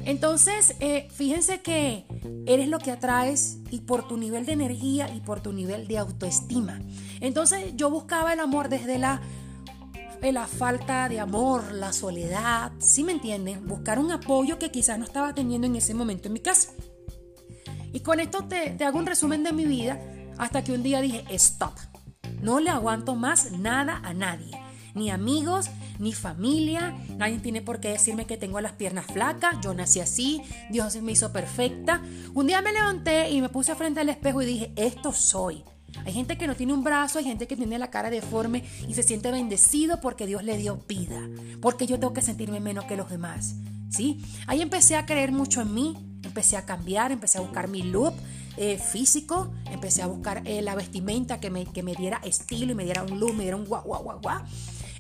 Entonces, 0.04 0.75
eh, 0.80 1.08
fíjense 1.12 1.61
que 1.61 2.06
eres 2.47 2.68
lo 2.68 2.78
que 2.78 2.90
atraes 2.90 3.58
y 3.70 3.80
por 3.80 4.08
tu 4.08 4.16
nivel 4.16 4.47
de 4.47 4.52
energía 4.52 5.12
y 5.14 5.20
por 5.20 5.40
tu 5.40 5.52
nivel 5.52 5.87
de 5.87 5.99
autoestima. 5.99 6.80
Entonces, 7.20 7.75
yo 7.76 7.90
buscaba 7.90 8.32
el 8.32 8.40
amor 8.40 8.68
desde 8.68 8.99
la 8.99 9.20
eh, 10.20 10.32
la 10.32 10.49
falta 10.49 11.08
de 11.08 11.20
amor, 11.20 11.73
la 11.73 11.92
soledad, 11.92 12.73
¿sí 12.78 13.04
me 13.04 13.12
entienden? 13.12 13.68
Buscar 13.68 14.00
un 14.00 14.11
apoyo 14.11 14.58
que 14.58 14.70
quizás 14.70 14.99
no 14.99 15.04
estaba 15.04 15.32
teniendo 15.32 15.68
en 15.68 15.76
ese 15.76 15.94
momento 15.94 16.26
en 16.26 16.32
mi 16.32 16.40
casa. 16.40 16.73
Y 17.92 18.00
con 18.00 18.18
esto 18.18 18.44
te, 18.44 18.85
hago 18.85 18.99
un 18.99 19.06
resumen 19.06 19.44
de 19.44 19.52
mi 19.52 19.64
vida 19.64 20.00
hasta 20.37 20.64
que 20.64 20.73
un 20.73 20.82
día 20.82 21.00
dije, 21.00 21.25
stop, 21.30 21.73
no 22.42 22.58
le 22.58 22.70
aguanto 22.70 23.14
más 23.14 23.52
nada 23.52 24.00
a 24.04 24.12
nadie, 24.12 24.50
ni 24.99 25.11
amigos, 25.11 25.71
ni 25.99 26.12
familia, 26.12 26.95
nadie 27.17 27.38
tiene 27.38 27.62
por 27.62 27.81
qué 27.81 27.88
decirme 27.88 28.26
que 28.26 28.37
tengo 28.37 28.61
las 28.61 28.73
piernas 28.73 29.07
flacas, 29.07 29.57
yo 29.62 29.73
nací 29.75 30.00
así, 30.00 30.43
Dios 30.71 30.97
me 31.02 31.12
hizo 31.12 31.33
perfecta. 31.33 32.02
Un 32.35 32.47
día 32.47 32.61
me 32.62 32.73
levanté 32.73 33.31
y 33.31 33.40
me 33.40 33.49
puse 33.49 33.75
frente 33.75 34.00
al 34.00 34.09
espejo 34.09 34.43
y 34.43 34.47
dije, 34.47 34.73
esto 34.76 35.12
soy. 35.12 35.64
Hay 36.05 36.12
gente 36.12 36.37
que 36.37 36.47
no 36.47 36.55
tiene 36.55 36.75
un 36.75 36.85
brazo, 36.85 37.19
hay 37.19 37.25
gente 37.25 37.47
que 37.47 37.57
tiene 37.57 37.78
la 37.78 37.90
cara 37.90 38.11
deforme 38.11 38.64
y 38.87 38.95
se 38.95 39.02
siente 39.02 39.31
bendecido 39.31 40.00
porque 40.00 40.26
Dios 40.26 40.45
le 40.45 40.57
dio 40.57 40.76
vida, 40.87 41.21
porque 41.61 41.87
yo 41.87 41.99
tengo 41.99 42.12
que 42.12 42.23
sentirme 42.23 42.61
menos 42.61 42.85
que 42.85 42.97
los 42.97 43.09
demás. 43.11 43.55
¿Sí? 43.90 44.23
Ahí 44.47 44.61
empecé 44.61 44.97
a 44.97 45.07
creer 45.07 45.33
mucho 45.33 45.62
en 45.62 45.73
mí, 45.73 45.97
empecé 46.23 46.59
a 46.59 46.67
cambiar, 46.67 47.11
empecé 47.11 47.38
a 47.38 47.40
buscar 47.40 47.69
mi 47.69 47.83
look 47.83 48.12
eh, 48.59 48.76
físico, 48.76 49.50
empecé 49.71 50.02
a 50.02 50.07
buscar 50.07 50.43
eh, 50.45 50.61
la 50.61 50.75
vestimenta 50.75 51.40
que 51.40 51.49
me, 51.49 51.64
que 51.64 51.83
me, 51.83 51.95
diera 51.95 52.21
estilo 52.23 52.73
y 52.73 52.75
me 52.75 52.85
diera 52.85 53.02
un 53.02 53.19
look, 53.19 53.35
me 53.35 53.45
diera 53.45 53.57
un 53.57 53.64
guau, 53.64 53.83
guau, 53.83 54.02
guau, 54.02 54.21
guau. 54.21 54.43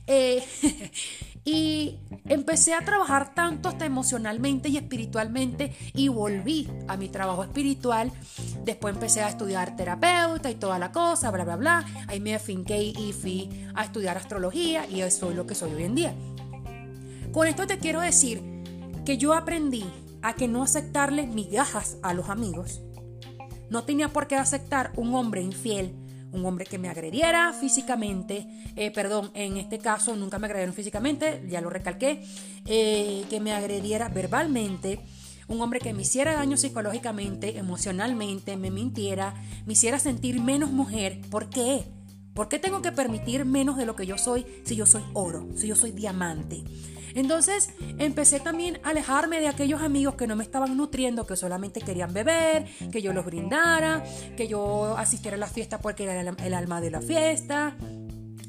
Eh, 0.08 0.42
y 1.44 1.98
empecé 2.24 2.74
a 2.74 2.84
trabajar 2.84 3.34
tanto 3.34 3.68
hasta 3.68 3.86
emocionalmente 3.86 4.70
y 4.70 4.76
espiritualmente 4.78 5.76
y 5.94 6.08
volví 6.08 6.68
a 6.88 6.96
mi 6.96 7.08
trabajo 7.08 7.44
espiritual. 7.44 8.10
Después 8.64 8.94
empecé 8.94 9.22
a 9.22 9.28
estudiar 9.28 9.76
terapeuta 9.76 10.50
y 10.50 10.56
toda 10.56 10.78
la 10.78 10.90
cosa, 10.90 11.30
bla, 11.30 11.44
bla, 11.44 11.56
bla. 11.56 11.86
Ahí 12.08 12.20
me 12.20 12.34
afinqué 12.34 12.82
y 12.82 13.12
fui 13.12 13.50
a 13.74 13.84
estudiar 13.84 14.16
astrología 14.16 14.86
y 14.88 15.02
eso 15.02 15.30
es 15.30 15.36
lo 15.36 15.46
que 15.46 15.54
soy 15.54 15.72
hoy 15.74 15.84
en 15.84 15.94
día. 15.94 16.14
Con 17.32 17.46
esto 17.46 17.66
te 17.66 17.78
quiero 17.78 18.00
decir 18.00 18.42
que 19.04 19.18
yo 19.18 19.34
aprendí 19.34 19.84
a 20.22 20.34
que 20.34 20.48
no 20.48 20.62
aceptarle 20.62 21.26
migajas 21.26 21.98
a 22.02 22.14
los 22.14 22.30
amigos. 22.30 22.80
No 23.70 23.84
tenía 23.84 24.08
por 24.08 24.26
qué 24.26 24.36
aceptar 24.36 24.92
un 24.96 25.14
hombre 25.14 25.42
infiel, 25.42 25.94
un 26.32 26.44
hombre 26.44 26.66
que 26.66 26.78
me 26.78 26.88
agrediera 26.88 27.52
físicamente, 27.52 28.46
eh, 28.76 28.90
perdón, 28.90 29.30
en 29.34 29.56
este 29.56 29.78
caso 29.78 30.14
nunca 30.16 30.38
me 30.38 30.46
agredieron 30.46 30.74
físicamente, 30.74 31.42
ya 31.48 31.60
lo 31.60 31.70
recalqué, 31.70 32.22
eh, 32.66 33.24
que 33.30 33.40
me 33.40 33.52
agrediera 33.52 34.08
verbalmente, 34.08 35.00
un 35.48 35.62
hombre 35.62 35.80
que 35.80 35.94
me 35.94 36.02
hiciera 36.02 36.34
daño 36.34 36.56
psicológicamente, 36.56 37.58
emocionalmente, 37.58 38.56
me 38.56 38.70
mintiera, 38.70 39.34
me 39.64 39.72
hiciera 39.72 39.98
sentir 39.98 40.40
menos 40.40 40.70
mujer. 40.70 41.20
¿Por 41.30 41.48
qué? 41.48 41.84
¿Por 42.38 42.48
qué 42.48 42.60
tengo 42.60 42.82
que 42.82 42.92
permitir 42.92 43.44
menos 43.44 43.76
de 43.76 43.84
lo 43.84 43.96
que 43.96 44.06
yo 44.06 44.16
soy 44.16 44.46
si 44.62 44.76
yo 44.76 44.86
soy 44.86 45.02
oro, 45.12 45.48
si 45.56 45.66
yo 45.66 45.74
soy 45.74 45.90
diamante? 45.90 46.62
Entonces 47.16 47.70
empecé 47.98 48.38
también 48.38 48.78
a 48.84 48.90
alejarme 48.90 49.40
de 49.40 49.48
aquellos 49.48 49.82
amigos 49.82 50.14
que 50.14 50.28
no 50.28 50.36
me 50.36 50.44
estaban 50.44 50.76
nutriendo, 50.76 51.26
que 51.26 51.34
solamente 51.34 51.80
querían 51.80 52.12
beber, 52.12 52.64
que 52.92 53.02
yo 53.02 53.12
los 53.12 53.24
brindara, 53.24 54.04
que 54.36 54.46
yo 54.46 54.96
asistiera 54.96 55.36
a 55.36 55.40
la 55.40 55.48
fiesta 55.48 55.80
porque 55.80 56.04
era 56.04 56.20
el, 56.20 56.54
alma 56.54 56.80
de 56.80 56.92
la 56.92 57.00
fiesta. 57.00 57.76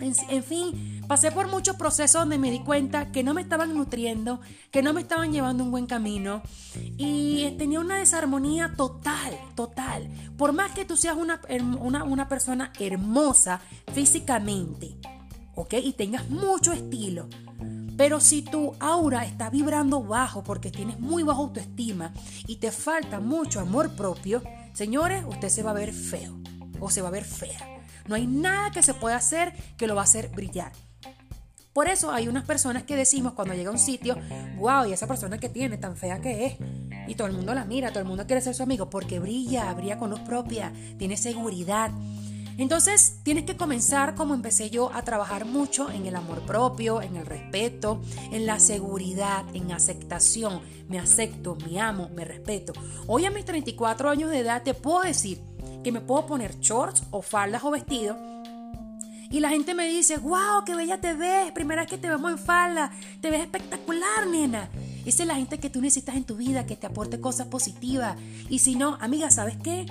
En, 0.01 0.43
fin, 0.43 1.01
pasé 1.07 1.31
por 1.31 1.47
muchos 1.47 1.75
procesos 1.75 2.21
donde 2.21 2.37
me 2.37 2.51
di 2.51 2.59
cuenta 2.59 3.11
que 3.11 3.21
no 3.21 3.33
me 3.33 3.41
estaban 3.41 3.73
nutriendo, 3.73 4.39
que 4.71 4.81
no 4.81 4.93
me 4.93 5.01
estaban 5.01 5.33
llevando 5.33 5.63
un 5.63 5.71
buen 5.71 5.87
camino 5.87 6.41
y 6.97 7.51
tenía 7.57 7.81
una 7.81 7.97
desarmonía 7.97 8.73
total, 8.77 9.37
total. 9.55 10.09
Por 10.37 10.53
más 10.53 10.71
que 10.71 10.85
tú 10.85 10.95
seas 10.95 11.17
una, 11.17 11.41
una, 11.79 12.05
una 12.05 12.29
persona 12.29 12.71
hermosa 12.79 13.59
físicamente, 13.93 14.97
¿ok? 15.55 15.73
Y 15.83 15.93
tengas 15.93 16.29
mucho 16.29 16.71
estilo, 16.71 17.27
pero 17.97 18.21
si 18.21 18.41
tu 18.41 18.75
aura 18.79 19.25
está 19.25 19.49
vibrando 19.49 20.01
bajo 20.01 20.45
porque 20.45 20.71
tienes 20.71 20.97
muy 20.99 21.23
baja 21.23 21.41
autoestima 21.41 22.13
y 22.47 22.55
te 22.55 22.71
falta 22.71 23.19
mucho 23.19 23.59
amor 23.59 23.95
propio, 23.97 24.41
señores, 24.71 25.25
usted 25.27 25.49
se 25.49 25.63
va 25.63 25.71
a 25.71 25.73
ver 25.73 25.91
feo 25.91 26.39
o 26.79 26.89
se 26.89 27.01
va 27.01 27.09
a 27.09 27.11
ver 27.11 27.25
fea. 27.25 27.78
No 28.09 28.15
hay 28.15 28.25
nada 28.25 28.71
que 28.71 28.81
se 28.81 28.95
pueda 28.95 29.17
hacer 29.17 29.53
que 29.77 29.85
lo 29.85 29.93
va 29.93 30.01
a 30.01 30.05
hacer 30.05 30.29
brillar. 30.29 30.71
Por 31.73 31.87
eso 31.87 32.11
hay 32.11 32.27
unas 32.27 32.43
personas 32.43 32.81
que 32.81 32.95
decimos 32.95 33.33
cuando 33.33 33.53
llega 33.53 33.69
a 33.69 33.71
un 33.71 33.77
sitio, 33.77 34.17
wow, 34.57 34.85
y 34.87 34.93
esa 34.93 35.05
persona 35.05 35.37
que 35.37 35.47
tiene 35.47 35.77
tan 35.77 35.95
fea 35.95 36.19
que 36.19 36.47
es. 36.47 36.55
Y 37.07 37.13
todo 37.13 37.27
el 37.27 37.33
mundo 37.33 37.53
la 37.53 37.65
mira, 37.65 37.89
todo 37.89 37.99
el 37.99 38.07
mundo 38.07 38.25
quiere 38.25 38.41
ser 38.41 38.55
su 38.55 38.63
amigo 38.63 38.89
porque 38.89 39.19
brilla, 39.19 39.71
brilla 39.75 39.99
con 39.99 40.09
luz 40.09 40.21
propia, 40.21 40.73
tiene 40.97 41.17
seguridad. 41.17 41.91
Entonces 42.57 43.19
tienes 43.21 43.45
que 43.45 43.55
comenzar 43.55 44.15
como 44.15 44.33
empecé 44.33 44.71
yo 44.71 44.91
a 44.91 45.03
trabajar 45.03 45.45
mucho 45.45 45.91
en 45.91 46.07
el 46.07 46.15
amor 46.15 46.41
propio, 46.41 47.03
en 47.03 47.15
el 47.15 47.27
respeto, 47.27 48.01
en 48.31 48.47
la 48.47 48.59
seguridad, 48.59 49.45
en 49.53 49.71
aceptación. 49.71 50.61
Me 50.87 50.97
acepto, 50.97 51.57
me 51.63 51.79
amo, 51.79 52.09
me 52.09 52.25
respeto. 52.25 52.73
Hoy 53.05 53.25
a 53.25 53.31
mis 53.31 53.45
34 53.45 54.09
años 54.09 54.31
de 54.31 54.39
edad 54.39 54.63
te 54.63 54.73
puedo 54.73 55.01
decir 55.03 55.39
que 55.83 55.91
me 55.91 56.01
puedo 56.01 56.25
poner 56.25 56.59
shorts 56.59 57.03
o 57.11 57.21
faldas 57.21 57.63
o 57.63 57.71
vestidos 57.71 58.17
y 59.31 59.41
la 59.41 59.49
gente 59.49 59.75
me 59.75 59.87
dice, 59.87 60.17
wow, 60.17 60.63
qué 60.65 60.73
bella 60.73 60.99
te 60.99 61.13
ves, 61.13 61.51
primera 61.51 61.83
vez 61.83 61.89
que 61.89 61.99
te 61.99 62.09
vemos 62.09 62.31
en 62.31 62.39
falda, 62.39 62.91
te 63.21 63.29
ves 63.29 63.41
espectacular, 63.41 64.25
nena. 64.27 64.69
Esa 65.05 65.21
es 65.21 65.27
la 65.27 65.35
gente 65.35 65.59
que 65.59 65.69
tú 65.69 65.81
necesitas 65.81 66.15
en 66.15 66.23
tu 66.23 66.35
vida, 66.35 66.65
que 66.65 66.75
te 66.75 66.87
aporte 66.87 67.21
cosas 67.21 67.45
positivas. 67.45 68.17
Y 68.49 68.59
si 68.59 68.75
no, 68.75 68.97
amiga, 68.99 69.29
¿sabes 69.29 69.55
qué? 69.57 69.85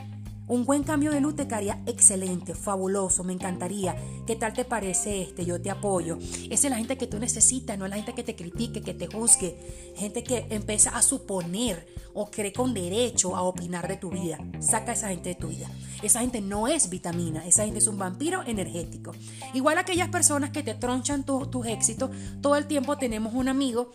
Un 0.49 0.65
buen 0.65 0.83
cambio 0.83 1.11
de 1.11 1.21
luz 1.21 1.37
te 1.37 1.47
quedaría 1.47 1.83
excelente, 1.85 2.55
fabuloso, 2.55 3.23
me 3.23 3.35
encantaría. 3.35 3.95
¿Qué 4.27 4.35
tal 4.35 4.55
te 4.55 4.65
parece 4.65 5.21
este? 5.21 5.45
Yo 5.45 5.61
te 5.61 5.71
apoyo. 5.71 6.17
Esa 6.49 6.69
es 6.69 6.71
la 6.71 6.79
gente 6.79 6.97
que 6.97 7.07
tú 7.07 7.19
necesitas, 7.19 7.79
no 7.79 7.85
es 7.85 7.91
la 7.91 7.97
gente 7.97 8.15
que 8.15 8.25
te 8.25 8.35
critique, 8.35 8.81
que 8.81 8.95
te 8.95 9.09
juzgue. 9.09 9.59
Gente 9.95 10.25
que 10.25 10.47
empieza 10.49 10.97
a 10.97 11.03
suponer 11.03 11.87
o 12.15 12.31
cree 12.31 12.55
con 12.55 12.73
derecho 12.73 13.37
a 13.37 13.43
opinar 13.43 13.89
de 13.89 13.99
tu 13.99 14.09
vida. 14.09 14.39
Saca 14.59 14.93
a 14.93 14.95
esa 14.95 15.09
gente 15.11 15.29
de 15.29 15.35
tu 15.35 15.49
vida. 15.49 15.71
Esa 16.03 16.21
gente 16.21 16.41
no 16.41 16.67
es 16.67 16.89
vitamina, 16.89 17.47
esa 17.47 17.65
gente 17.65 17.81
es 17.81 17.87
un 17.87 17.99
vampiro 17.99 18.43
energético. 18.47 19.13
Igual 19.53 19.77
aquellas 19.77 20.09
personas 20.09 20.49
que 20.49 20.63
te 20.63 20.75
tronchan 20.75 21.25
tus 21.25 21.67
éxitos, 21.67 22.11
todo 22.41 22.57
el 22.57 22.67
tiempo 22.67 22.97
tenemos 22.97 23.35
un 23.35 23.49
amigo 23.49 23.93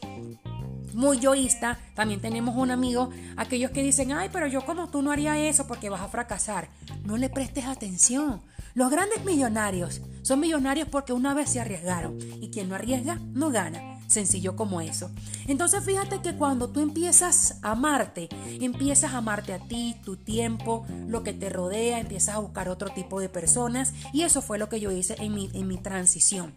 muy 0.94 1.20
yoísta, 1.20 1.80
también 1.96 2.22
tenemos 2.22 2.56
un 2.56 2.72
amigo, 2.72 3.10
aquellos 3.38 3.72
que 3.72 3.84
dicen, 3.84 4.12
ay, 4.12 4.30
pero 4.32 4.48
yo 4.48 4.66
como 4.66 4.90
tú 4.90 5.02
no 5.02 5.12
haría 5.12 5.38
eso 5.38 5.68
porque 5.68 5.90
vas 5.90 6.02
a 6.02 6.08
fracasar. 6.08 6.70
No 7.04 7.18
le 7.18 7.30
prestes 7.30 7.66
atención. 7.66 8.42
Los 8.76 8.90
grandes 8.90 9.24
millonarios 9.24 10.02
son 10.24 10.40
millonarios 10.40 10.88
porque 10.90 11.14
una 11.14 11.34
vez 11.34 11.52
se 11.52 11.60
arriesgaron 11.60 12.18
y 12.42 12.50
quien 12.50 12.70
no 12.70 12.76
arriesga 12.76 13.20
no 13.34 13.52
gana. 13.52 14.00
Sencillo 14.08 14.56
como 14.56 14.82
eso. 14.82 15.10
Entonces 15.48 15.84
fíjate 15.84 16.22
que 16.22 16.36
cuando 16.36 16.70
tú 16.70 16.82
empiezas 16.82 17.60
a 17.62 17.72
amarte, 17.72 18.30
empiezas 18.60 19.14
a 19.14 19.18
amarte 19.18 19.54
a 19.54 19.60
ti, 19.60 19.96
tu 20.04 20.18
tiempo, 20.18 20.86
lo 21.08 21.24
que 21.24 21.34
te 21.34 21.50
rodea, 21.50 22.00
empiezas 22.00 22.36
a 22.36 22.40
buscar 22.40 22.70
otro 22.70 22.90
tipo 22.90 23.20
de 23.20 23.30
personas 23.30 23.94
y 24.12 24.22
eso 24.22 24.42
fue 24.42 24.58
lo 24.58 24.70
que 24.70 24.80
yo 24.80 24.92
hice 24.92 25.16
en 25.20 25.34
mi, 25.34 25.50
en 25.54 25.68
mi 25.68 25.78
transición. 25.78 26.54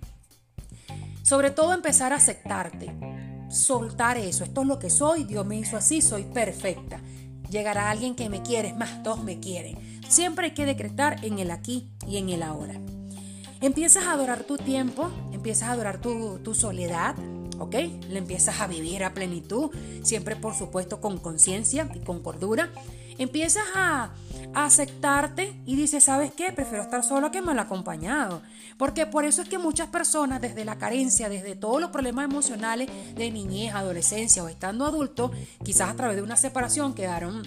Sobre 1.23 1.51
todo 1.51 1.73
empezar 1.75 2.13
a 2.13 2.17
aceptarte, 2.17 2.95
soltar 3.49 4.17
eso, 4.17 4.45
esto 4.45 4.63
es 4.63 4.67
lo 4.67 4.79
que 4.79 4.91
soy, 4.91 5.25
Dios 5.25 5.47
me 5.47 5.59
hizo 5.59 5.77
así, 5.77 6.01
soy 6.03 6.25
perfecta. 6.25 7.01
Llegará 7.51 7.91
alguien 7.91 8.15
que 8.15 8.29
me 8.29 8.43
quiere, 8.43 8.75
más 8.75 9.03
todos 9.03 9.23
me 9.23 9.39
quieren. 9.39 9.79
Siempre 10.09 10.47
hay 10.47 10.55
que 10.55 10.67
decretar 10.67 11.25
en 11.25 11.39
el 11.39 11.51
aquí 11.51 11.89
y 12.07 12.17
en 12.17 12.29
el 12.29 12.43
ahora. 12.43 12.75
Empiezas 13.61 14.05
a 14.05 14.13
adorar 14.13 14.45
tu 14.45 14.57
tiempo, 14.57 15.11
empiezas 15.33 15.69
a 15.69 15.73
adorar 15.73 16.01
tu, 16.01 16.39
tu 16.39 16.55
soledad, 16.55 17.17
¿ok? 17.59 17.75
Le 18.09 18.19
empiezas 18.19 18.61
a 18.61 18.67
vivir 18.67 19.05
a 19.05 19.15
plenitud, 19.15 19.71
siempre 20.03 20.37
por 20.37 20.55
supuesto 20.55 21.01
con 21.01 21.19
conciencia 21.19 21.89
y 21.95 22.01
con 22.01 22.21
cordura. 22.21 22.71
Empiezas 23.19 23.65
a, 23.75 24.11
aceptarte 24.55 25.55
y 25.67 25.77
dices, 25.77 26.05
¿sabes 26.05 26.33
qué? 26.33 26.51
Prefiero 26.51 26.83
estar 26.83 27.05
solo 27.05 27.31
que 27.31 27.43
mal 27.43 27.59
acompañado. 27.59 28.41
Porque 28.79 29.05
por 29.05 29.27
eso 29.27 29.43
es 29.43 29.49
que 29.49 29.59
muchas 29.59 29.89
personas 29.89 30.41
desde 30.41 30.65
la 30.65 30.77
carencia, 30.77 31.29
desde 31.29 31.57
todos 31.57 31.79
los 31.79 31.91
problemas 31.91 32.25
emocionales 32.25 32.89
de 33.15 33.31
niñez, 33.31 33.75
adolescencia 33.75 34.43
o 34.43 34.49
estando 34.49 34.87
adulto, 34.87 35.31
quizás 35.63 35.91
a 35.91 35.95
través 35.95 36.17
de 36.17 36.23
una 36.23 36.37
separación 36.37 36.95
quedaron 36.95 37.43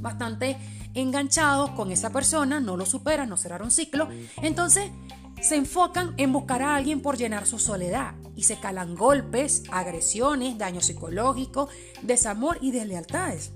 bastante 0.00 0.56
enganchados 0.94 1.70
con 1.70 1.92
esa 1.92 2.10
persona, 2.10 2.60
no 2.60 2.76
lo 2.76 2.86
superan, 2.86 3.28
no 3.28 3.36
cerraron 3.36 3.70
ciclo. 3.70 4.08
Entonces 4.42 4.90
se 5.40 5.56
enfocan 5.56 6.14
en 6.16 6.32
buscar 6.32 6.62
a 6.62 6.76
alguien 6.76 7.00
por 7.00 7.16
llenar 7.16 7.46
su 7.46 7.58
soledad 7.58 8.14
y 8.34 8.44
se 8.44 8.58
calan 8.58 8.94
golpes, 8.94 9.62
agresiones, 9.70 10.58
daño 10.58 10.80
psicológico, 10.80 11.68
desamor 12.02 12.58
y 12.60 12.70
deslealtades. 12.70 13.52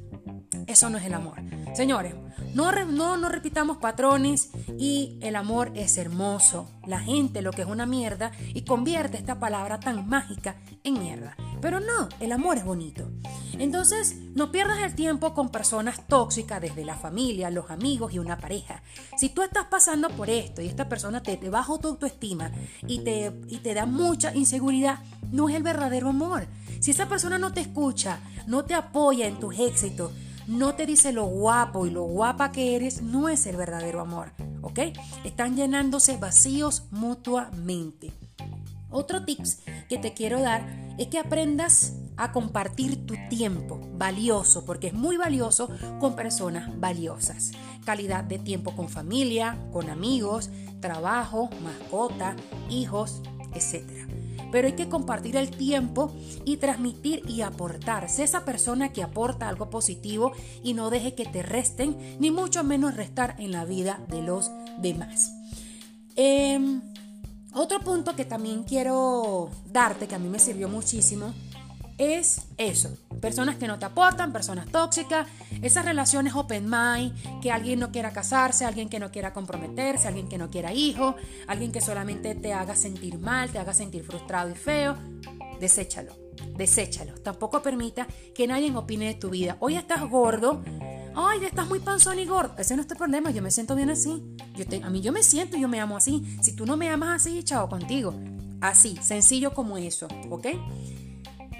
Eso 0.66 0.90
no 0.90 0.98
es 0.98 1.04
el 1.04 1.14
amor. 1.14 1.40
Señores, 1.74 2.14
no, 2.54 2.70
no, 2.84 3.16
no 3.16 3.28
repitamos 3.28 3.78
patrones 3.78 4.50
y 4.78 5.18
el 5.22 5.36
amor 5.36 5.72
es 5.74 5.96
hermoso. 5.98 6.70
La 6.86 7.00
gente 7.00 7.42
lo 7.42 7.50
que 7.50 7.62
es 7.62 7.68
una 7.68 7.86
mierda 7.86 8.32
y 8.54 8.62
convierte 8.62 9.16
esta 9.16 9.38
palabra 9.38 9.80
tan 9.80 10.08
mágica 10.08 10.56
en 10.84 10.98
mierda. 10.98 11.36
Pero 11.62 11.78
no, 11.78 12.08
el 12.18 12.32
amor 12.32 12.58
es 12.58 12.64
bonito. 12.64 13.08
Entonces, 13.52 14.16
no 14.34 14.50
pierdas 14.50 14.80
el 14.82 14.96
tiempo 14.96 15.32
con 15.32 15.50
personas 15.50 16.08
tóxicas 16.08 16.60
desde 16.60 16.84
la 16.84 16.96
familia, 16.96 17.50
los 17.50 17.70
amigos 17.70 18.12
y 18.12 18.18
una 18.18 18.36
pareja. 18.36 18.82
Si 19.16 19.28
tú 19.28 19.42
estás 19.42 19.66
pasando 19.66 20.08
por 20.10 20.28
esto 20.28 20.60
y 20.60 20.66
esta 20.66 20.88
persona 20.88 21.22
te, 21.22 21.36
te 21.36 21.50
baja 21.50 21.78
tu 21.78 21.86
autoestima 21.86 22.50
y 22.88 22.98
te, 23.04 23.32
y 23.46 23.58
te 23.58 23.74
da 23.74 23.86
mucha 23.86 24.34
inseguridad, 24.34 24.98
no 25.30 25.48
es 25.48 25.54
el 25.54 25.62
verdadero 25.62 26.08
amor. 26.08 26.48
Si 26.80 26.90
esa 26.90 27.08
persona 27.08 27.38
no 27.38 27.52
te 27.52 27.60
escucha, 27.60 28.18
no 28.48 28.64
te 28.64 28.74
apoya 28.74 29.28
en 29.28 29.38
tus 29.38 29.56
éxitos, 29.56 30.10
no 30.48 30.74
te 30.74 30.84
dice 30.84 31.12
lo 31.12 31.26
guapo 31.26 31.86
y 31.86 31.90
lo 31.90 32.02
guapa 32.02 32.50
que 32.50 32.74
eres, 32.74 33.02
no 33.02 33.28
es 33.28 33.46
el 33.46 33.56
verdadero 33.56 34.00
amor, 34.00 34.32
¿ok? 34.62 34.80
Están 35.22 35.54
llenándose 35.54 36.16
vacíos 36.16 36.88
mutuamente. 36.90 38.12
Otro 38.92 39.24
tips 39.24 39.60
que 39.88 39.98
te 39.98 40.12
quiero 40.12 40.40
dar 40.40 40.94
es 40.98 41.08
que 41.08 41.18
aprendas 41.18 41.94
a 42.16 42.30
compartir 42.30 43.06
tu 43.06 43.14
tiempo 43.28 43.80
valioso, 43.94 44.64
porque 44.64 44.88
es 44.88 44.92
muy 44.92 45.16
valioso 45.16 45.68
con 45.98 46.14
personas 46.14 46.78
valiosas. 46.78 47.52
Calidad 47.84 48.24
de 48.24 48.38
tiempo 48.38 48.76
con 48.76 48.88
familia, 48.88 49.58
con 49.72 49.90
amigos, 49.90 50.50
trabajo, 50.80 51.50
mascota, 51.62 52.36
hijos, 52.68 53.22
etc 53.54 54.12
pero 54.52 54.68
hay 54.68 54.74
que 54.74 54.88
compartir 54.88 55.36
el 55.36 55.50
tiempo 55.50 56.14
y 56.44 56.58
transmitir 56.58 57.22
y 57.26 57.40
aportar. 57.40 58.08
Sé 58.08 58.22
esa 58.22 58.44
persona 58.44 58.92
que 58.92 59.02
aporta 59.02 59.48
algo 59.48 59.70
positivo 59.70 60.32
y 60.62 60.74
no 60.74 60.90
deje 60.90 61.14
que 61.14 61.24
te 61.24 61.42
resten, 61.42 61.96
ni 62.20 62.30
mucho 62.30 62.62
menos 62.62 62.94
restar 62.94 63.34
en 63.38 63.50
la 63.50 63.64
vida 63.64 64.00
de 64.08 64.22
los 64.22 64.52
demás. 64.78 65.32
Em, 66.14 66.82
otro 67.54 67.80
punto 67.80 68.16
que 68.16 68.24
también 68.24 68.64
quiero 68.64 69.50
darte, 69.66 70.06
que 70.06 70.14
a 70.14 70.18
mí 70.18 70.28
me 70.28 70.38
sirvió 70.38 70.68
muchísimo, 70.68 71.32
es 71.98 72.42
eso. 72.56 72.96
Personas 73.20 73.56
que 73.56 73.68
no 73.68 73.78
te 73.78 73.84
aportan, 73.84 74.32
personas 74.32 74.66
tóxicas, 74.66 75.28
esas 75.62 75.84
relaciones 75.84 76.34
open 76.34 76.68
mind, 76.68 77.40
que 77.40 77.52
alguien 77.52 77.78
no 77.78 77.92
quiera 77.92 78.12
casarse, 78.12 78.64
alguien 78.64 78.88
que 78.88 78.98
no 78.98 79.10
quiera 79.12 79.32
comprometerse, 79.32 80.08
alguien 80.08 80.28
que 80.28 80.38
no 80.38 80.50
quiera 80.50 80.72
hijo, 80.72 81.14
alguien 81.46 81.70
que 81.70 81.80
solamente 81.80 82.34
te 82.34 82.52
haga 82.52 82.74
sentir 82.74 83.18
mal, 83.18 83.50
te 83.50 83.58
haga 83.58 83.74
sentir 83.74 84.02
frustrado 84.02 84.50
y 84.50 84.54
feo. 84.54 84.96
Deséchalo, 85.60 86.16
deséchalo. 86.56 87.14
Tampoco 87.20 87.62
permita 87.62 88.08
que 88.34 88.48
nadie 88.48 88.74
opine 88.74 89.06
de 89.06 89.14
tu 89.14 89.30
vida. 89.30 89.56
Hoy 89.60 89.76
estás 89.76 90.08
gordo, 90.08 90.62
ay, 91.14 91.44
estás 91.44 91.68
muy 91.68 91.80
panzón 91.80 92.18
y 92.18 92.26
gordo. 92.26 92.54
Ese 92.58 92.76
no 92.76 92.82
es 92.82 92.88
tu 92.88 92.94
problema, 92.94 93.30
yo 93.30 93.42
me 93.42 93.50
siento 93.50 93.74
bien 93.74 93.90
así. 93.90 94.22
A 94.82 94.90
mí 94.90 95.00
yo 95.00 95.12
me 95.12 95.22
siento, 95.22 95.56
yo 95.56 95.68
me 95.68 95.80
amo 95.80 95.96
así. 95.96 96.36
Si 96.42 96.54
tú 96.54 96.66
no 96.66 96.76
me 96.76 96.88
amas 96.88 97.22
así, 97.22 97.42
chao 97.42 97.68
contigo. 97.68 98.14
Así, 98.60 98.96
sencillo 99.02 99.52
como 99.54 99.76
eso, 99.76 100.08
¿ok? 100.30 100.46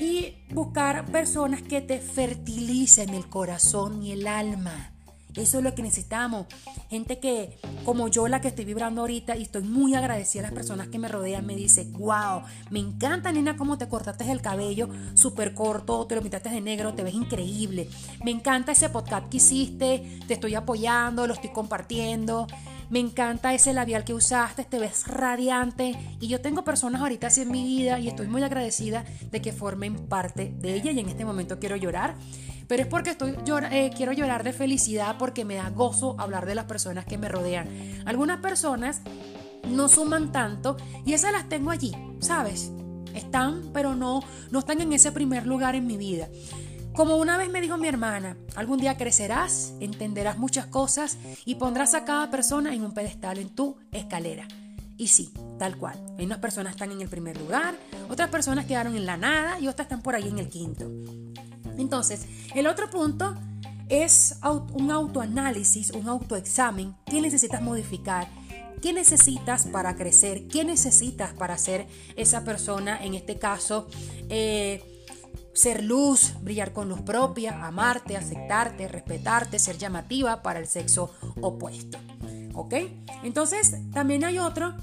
y 0.03 0.35
buscar 0.53 1.05
personas 1.07 1.63
que 1.63 1.81
te 1.81 2.01
fertilicen 2.01 3.11
el 3.11 3.29
corazón 3.29 4.03
y 4.03 4.13
el 4.13 4.27
alma. 4.27 4.92
Eso 5.37 5.59
es 5.59 5.65
lo 5.65 5.75
que 5.75 5.83
necesitamos. 5.83 6.47
Gente 6.91 7.19
que, 7.19 7.59
como 7.85 8.09
yo, 8.09 8.29
la 8.29 8.41
que 8.41 8.49
estoy 8.49 8.65
vibrando 8.65 9.03
ahorita, 9.03 9.37
y 9.37 9.43
estoy 9.43 9.63
muy 9.63 9.95
agradecida 9.95 10.41
a 10.41 10.45
las 10.45 10.53
personas 10.53 10.89
que 10.89 10.99
me 10.99 11.09
rodean, 11.09 11.47
me 11.47 11.57
dice, 11.57 11.87
wow, 11.93 12.43
me 12.71 12.81
encanta, 12.81 13.33
nena, 13.33 13.57
cómo 13.57 13.79
te 13.79 13.89
cortaste 13.89 14.31
el 14.31 14.43
cabello 14.43 14.89
súper 15.15 15.55
corto, 15.55 16.07
te 16.07 16.15
lo 16.15 16.23
pintaste 16.23 16.51
de 16.51 16.61
negro, 16.61 16.95
te 16.95 17.03
ves 17.03 17.15
increíble. 17.15 17.89
Me 18.25 18.31
encanta 18.31 18.73
ese 18.73 18.89
podcast 18.89 19.29
que 19.29 19.39
hiciste, 19.39 20.21
te 20.27 20.35
estoy 20.35 20.55
apoyando, 20.55 21.27
lo 21.27 21.35
estoy 21.35 21.51
compartiendo. 21.51 22.47
Me 22.91 22.99
encanta 22.99 23.55
ese 23.55 23.73
labial 23.73 24.05
que 24.05 24.13
usaste, 24.13 24.65
te 24.65 24.79
ves 24.79 25.07
radiante. 25.07 25.99
Y 26.21 26.29
yo 26.29 26.43
tengo 26.43 26.63
personas 26.63 27.01
ahorita 27.01 27.29
así 27.29 27.41
en 27.41 27.51
mi 27.51 27.65
vida 27.65 27.99
y 27.99 28.09
estoy 28.09 28.27
muy 28.27 28.43
agradecida 28.43 29.07
de 29.31 29.41
que 29.41 29.53
formen 29.53 29.97
parte 30.09 30.53
de 30.59 30.75
ella. 30.75 30.91
Y 30.93 31.01
en 31.01 31.09
este 31.09 31.25
momento 31.25 31.59
quiero 31.59 31.77
llorar. 31.77 32.17
Pero 32.73 32.85
es 32.85 32.89
porque 32.89 33.11
estoy 33.11 33.37
eh, 33.71 33.91
quiero 33.95 34.13
llorar 34.15 34.45
de 34.45 34.55
felicidad 34.55 35.17
porque 35.19 35.45
me 35.45 35.57
da 35.57 35.69
gozo 35.69 36.17
hablar 36.19 36.47
de 36.47 36.55
las 36.55 36.65
personas 36.65 37.05
que 37.05 37.19
me 37.19 37.29
rodean. 37.29 37.69
Algunas 38.07 38.41
personas 38.41 39.03
no 39.69 39.91
suman 39.91 40.33
tanto 40.33 40.79
y 41.05 41.13
esas 41.13 41.33
las 41.33 41.51
tengo 41.51 41.71
allí, 41.71 41.93
¿sabes? 42.21 42.73
Están, 43.15 43.73
pero 43.75 43.95
no, 43.95 44.23
no 44.51 44.61
están 44.61 44.81
en 44.81 44.95
ese 44.95 45.13
primer 45.13 45.47
lugar 45.47 45.75
en 45.75 45.87
mi 45.87 45.99
vida. 45.99 46.31
Como 46.95 47.17
una 47.17 47.37
vez 47.37 47.51
me 47.51 47.61
dijo 47.61 47.77
mi 47.77 47.89
hermana, 47.89 48.39
algún 48.57 48.79
día 48.79 48.97
crecerás, 48.97 49.75
entenderás 49.81 50.39
muchas 50.39 50.65
cosas 50.65 51.19
y 51.45 51.57
pondrás 51.57 51.93
a 51.93 52.07
cada 52.07 52.31
persona 52.31 52.75
en 52.75 52.85
un 52.87 52.95
pedestal 52.95 53.37
en 53.37 53.51
tu 53.51 53.77
escalera. 53.91 54.49
Y 54.97 55.09
sí, 55.09 55.31
tal 55.59 55.77
cual. 55.77 56.01
Hay 56.19 56.25
unas 56.25 56.39
personas 56.39 56.73
están 56.73 56.91
en 56.91 57.03
el 57.03 57.09
primer 57.09 57.39
lugar, 57.39 57.75
otras 58.09 58.31
personas 58.31 58.65
quedaron 58.65 58.97
en 58.97 59.05
la 59.05 59.19
nada 59.19 59.61
y 59.61 59.69
otras 59.69 59.85
están 59.85 60.01
por 60.01 60.15
ahí 60.15 60.27
en 60.27 60.39
el 60.39 60.49
quinto. 60.49 60.91
Entonces, 61.79 62.27
el 62.55 62.67
otro 62.67 62.91
punto 62.91 63.35
es 63.89 64.37
un 64.75 64.91
autoanálisis, 64.91 65.91
un 65.91 66.09
autoexamen. 66.09 66.95
¿Qué 67.07 67.21
necesitas 67.21 67.63
modificar? 67.63 68.29
¿Qué 68.81 68.93
necesitas 68.93 69.67
para 69.67 69.97
crecer? 69.97 70.49
¿Qué 70.49 70.65
necesitas 70.65 71.33
para 71.35 71.57
ser 71.59 71.87
esa 72.17 72.43
persona? 72.43 73.03
En 73.05 73.15
este 73.15 73.39
caso, 73.39 73.89
eh, 74.29 75.05
ser 75.55 75.85
luz, 75.85 76.35
brillar 76.41 76.73
con 76.73 76.89
luz 76.89 77.01
propia, 77.03 77.65
amarte, 77.65 78.17
aceptarte, 78.17 78.89
respetarte, 78.89 79.59
ser 79.59 79.79
llamativa 79.79 80.43
para 80.43 80.59
el 80.59 80.67
sexo 80.67 81.13
opuesto. 81.41 81.99
¿Ok? 82.55 82.75
Entonces, 83.23 83.77
también 83.93 84.25
hay 84.25 84.39
otro, 84.39 84.75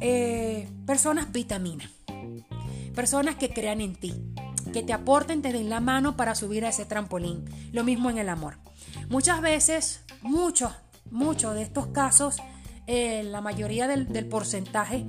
eh, 0.00 0.68
personas 0.86 1.32
vitamina. 1.32 1.90
Personas 2.94 3.36
que 3.36 3.52
crean 3.52 3.80
en 3.80 3.94
ti, 3.96 4.14
que 4.72 4.82
te 4.82 4.92
aporten, 4.92 5.42
te 5.42 5.52
den 5.52 5.70
la 5.70 5.80
mano 5.80 6.16
para 6.16 6.34
subir 6.34 6.64
a 6.64 6.68
ese 6.68 6.84
trampolín. 6.84 7.44
Lo 7.72 7.84
mismo 7.84 8.10
en 8.10 8.18
el 8.18 8.28
amor. 8.28 8.58
Muchas 9.08 9.40
veces, 9.40 10.02
muchos, 10.22 10.72
muchos 11.10 11.54
de 11.54 11.62
estos 11.62 11.88
casos, 11.88 12.36
eh, 12.86 13.22
la 13.24 13.40
mayoría 13.40 13.88
del, 13.88 14.26
porcentaje, 14.26 15.04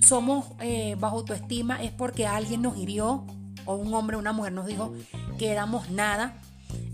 somos 0.00 0.46
eh, 0.60 0.96
bajo 0.98 1.18
autoestima 1.18 1.82
es 1.82 1.92
porque 1.92 2.26
alguien 2.26 2.62
nos 2.62 2.76
hirió, 2.78 3.26
o 3.66 3.74
un 3.74 3.92
hombre 3.92 4.16
o 4.16 4.18
una 4.18 4.32
mujer 4.32 4.52
nos 4.52 4.66
dijo 4.66 4.94
que 5.38 5.50
éramos 5.50 5.90
nada, 5.90 6.40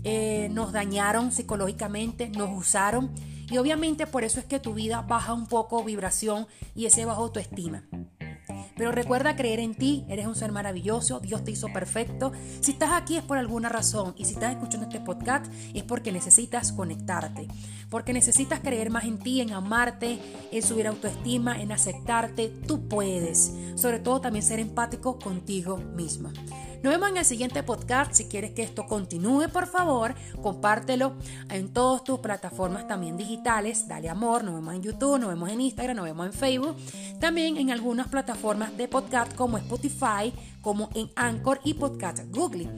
eh, 0.03 0.49
nos 0.51 0.71
dañaron 0.71 1.31
psicológicamente, 1.31 2.29
nos 2.29 2.49
usaron 2.49 3.11
y 3.49 3.57
obviamente 3.57 4.07
por 4.07 4.23
eso 4.23 4.39
es 4.39 4.45
que 4.45 4.59
tu 4.59 4.73
vida 4.73 5.01
baja 5.01 5.33
un 5.33 5.47
poco 5.47 5.83
vibración 5.83 6.47
y 6.75 6.85
ese 6.85 7.05
bajo 7.05 7.23
autoestima. 7.23 7.83
Pero 8.77 8.91
recuerda 8.91 9.35
creer 9.35 9.59
en 9.59 9.75
ti, 9.75 10.05
eres 10.07 10.27
un 10.27 10.35
ser 10.35 10.51
maravilloso, 10.51 11.19
Dios 11.19 11.43
te 11.43 11.51
hizo 11.51 11.67
perfecto. 11.73 12.31
Si 12.61 12.71
estás 12.71 12.91
aquí 12.93 13.17
es 13.17 13.23
por 13.23 13.37
alguna 13.37 13.69
razón 13.69 14.13
y 14.17 14.25
si 14.25 14.33
estás 14.33 14.51
escuchando 14.51 14.87
este 14.87 14.99
podcast 14.99 15.51
es 15.73 15.83
porque 15.83 16.11
necesitas 16.11 16.71
conectarte, 16.71 17.47
porque 17.89 18.13
necesitas 18.13 18.59
creer 18.59 18.89
más 18.89 19.05
en 19.05 19.17
ti, 19.17 19.41
en 19.41 19.53
amarte, 19.53 20.19
en 20.51 20.61
subir 20.61 20.87
autoestima, 20.87 21.59
en 21.61 21.71
aceptarte. 21.71 22.49
Tú 22.67 22.87
puedes, 22.87 23.53
sobre 23.75 23.99
todo 23.99 24.21
también 24.21 24.43
ser 24.43 24.59
empático 24.59 25.17
contigo 25.17 25.77
misma. 25.77 26.31
Nos 26.87 26.93
vemos 26.93 27.09
en 27.09 27.17
el 27.17 27.25
siguiente 27.25 27.63
podcast. 27.63 28.13
Si 28.13 28.29
quieres 28.29 28.51
que 28.51 28.63
esto 28.63 28.85
continúe, 28.85 29.49
por 29.51 29.67
favor, 29.67 30.15
compártelo 30.41 31.17
en 31.49 31.73
todas 31.73 32.01
tus 32.05 32.19
plataformas 32.19 32.87
también 32.87 33.17
digitales. 33.17 33.89
Dale 33.89 34.07
amor. 34.07 34.45
Nos 34.45 34.55
vemos 34.55 34.73
en 34.73 34.83
YouTube, 34.83 35.19
nos 35.19 35.27
vemos 35.27 35.49
en 35.49 35.59
Instagram, 35.59 35.97
nos 35.97 36.05
vemos 36.05 36.27
en 36.27 36.31
Facebook. 36.31 36.77
También 37.19 37.57
en 37.57 37.71
algunas 37.71 38.07
plataformas 38.07 38.77
de 38.77 38.87
podcast 38.87 39.35
como 39.35 39.57
Spotify, 39.57 40.31
como 40.61 40.89
en 40.95 41.11
Anchor 41.17 41.59
y 41.65 41.73
Podcast 41.73 42.23
Google. 42.33 42.69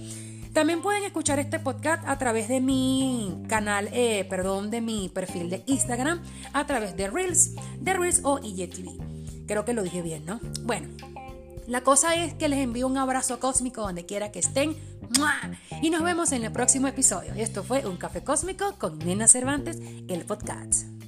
También 0.54 0.82
pueden 0.82 1.04
escuchar 1.04 1.38
este 1.38 1.60
podcast 1.60 2.04
a 2.08 2.17
través 2.17 2.48
de 2.48 2.62
mi 2.62 3.43
canal, 3.48 3.89
eh, 3.93 4.26
perdón, 4.28 4.72
de 4.72 4.82
mi 4.82 5.10
perfil 5.10 5.52
de 5.52 5.62
Instagram, 5.67 6.24
a 6.54 6.65
través 6.65 6.98
de 6.98 7.12
Reels, 7.12 7.54
de 7.80 7.93
Reels 7.93 8.22
o 8.24 8.39
IGTV. 8.39 9.45
Creo 9.45 9.65
que 9.65 9.74
lo 9.74 9.84
dije 9.84 10.02
bien, 10.02 10.26
¿no? 10.26 10.39
Bueno, 10.63 10.88
la 11.70 11.82
cosa 11.82 12.16
es 12.16 12.34
que 12.34 12.50
les 12.50 12.60
envío 12.60 12.88
un 12.88 12.98
abrazo 12.98 13.40
cósmico 13.40 13.82
donde 13.82 14.06
quiera 14.06 14.32
que 14.32 14.40
estén. 14.40 14.76
Y 15.82 15.92
nos 15.92 16.04
vemos 16.04 16.32
en 16.32 16.44
el 16.44 16.52
próximo 16.52 16.88
episodio. 16.88 17.34
Esto 17.36 17.64
fue 17.64 17.86
Un 17.86 17.98
Café 17.98 18.24
Cósmico 18.24 18.76
con 18.78 18.98
Nena 19.00 19.28
Cervantes, 19.28 19.78
el 20.08 20.26
podcast. 20.26 20.99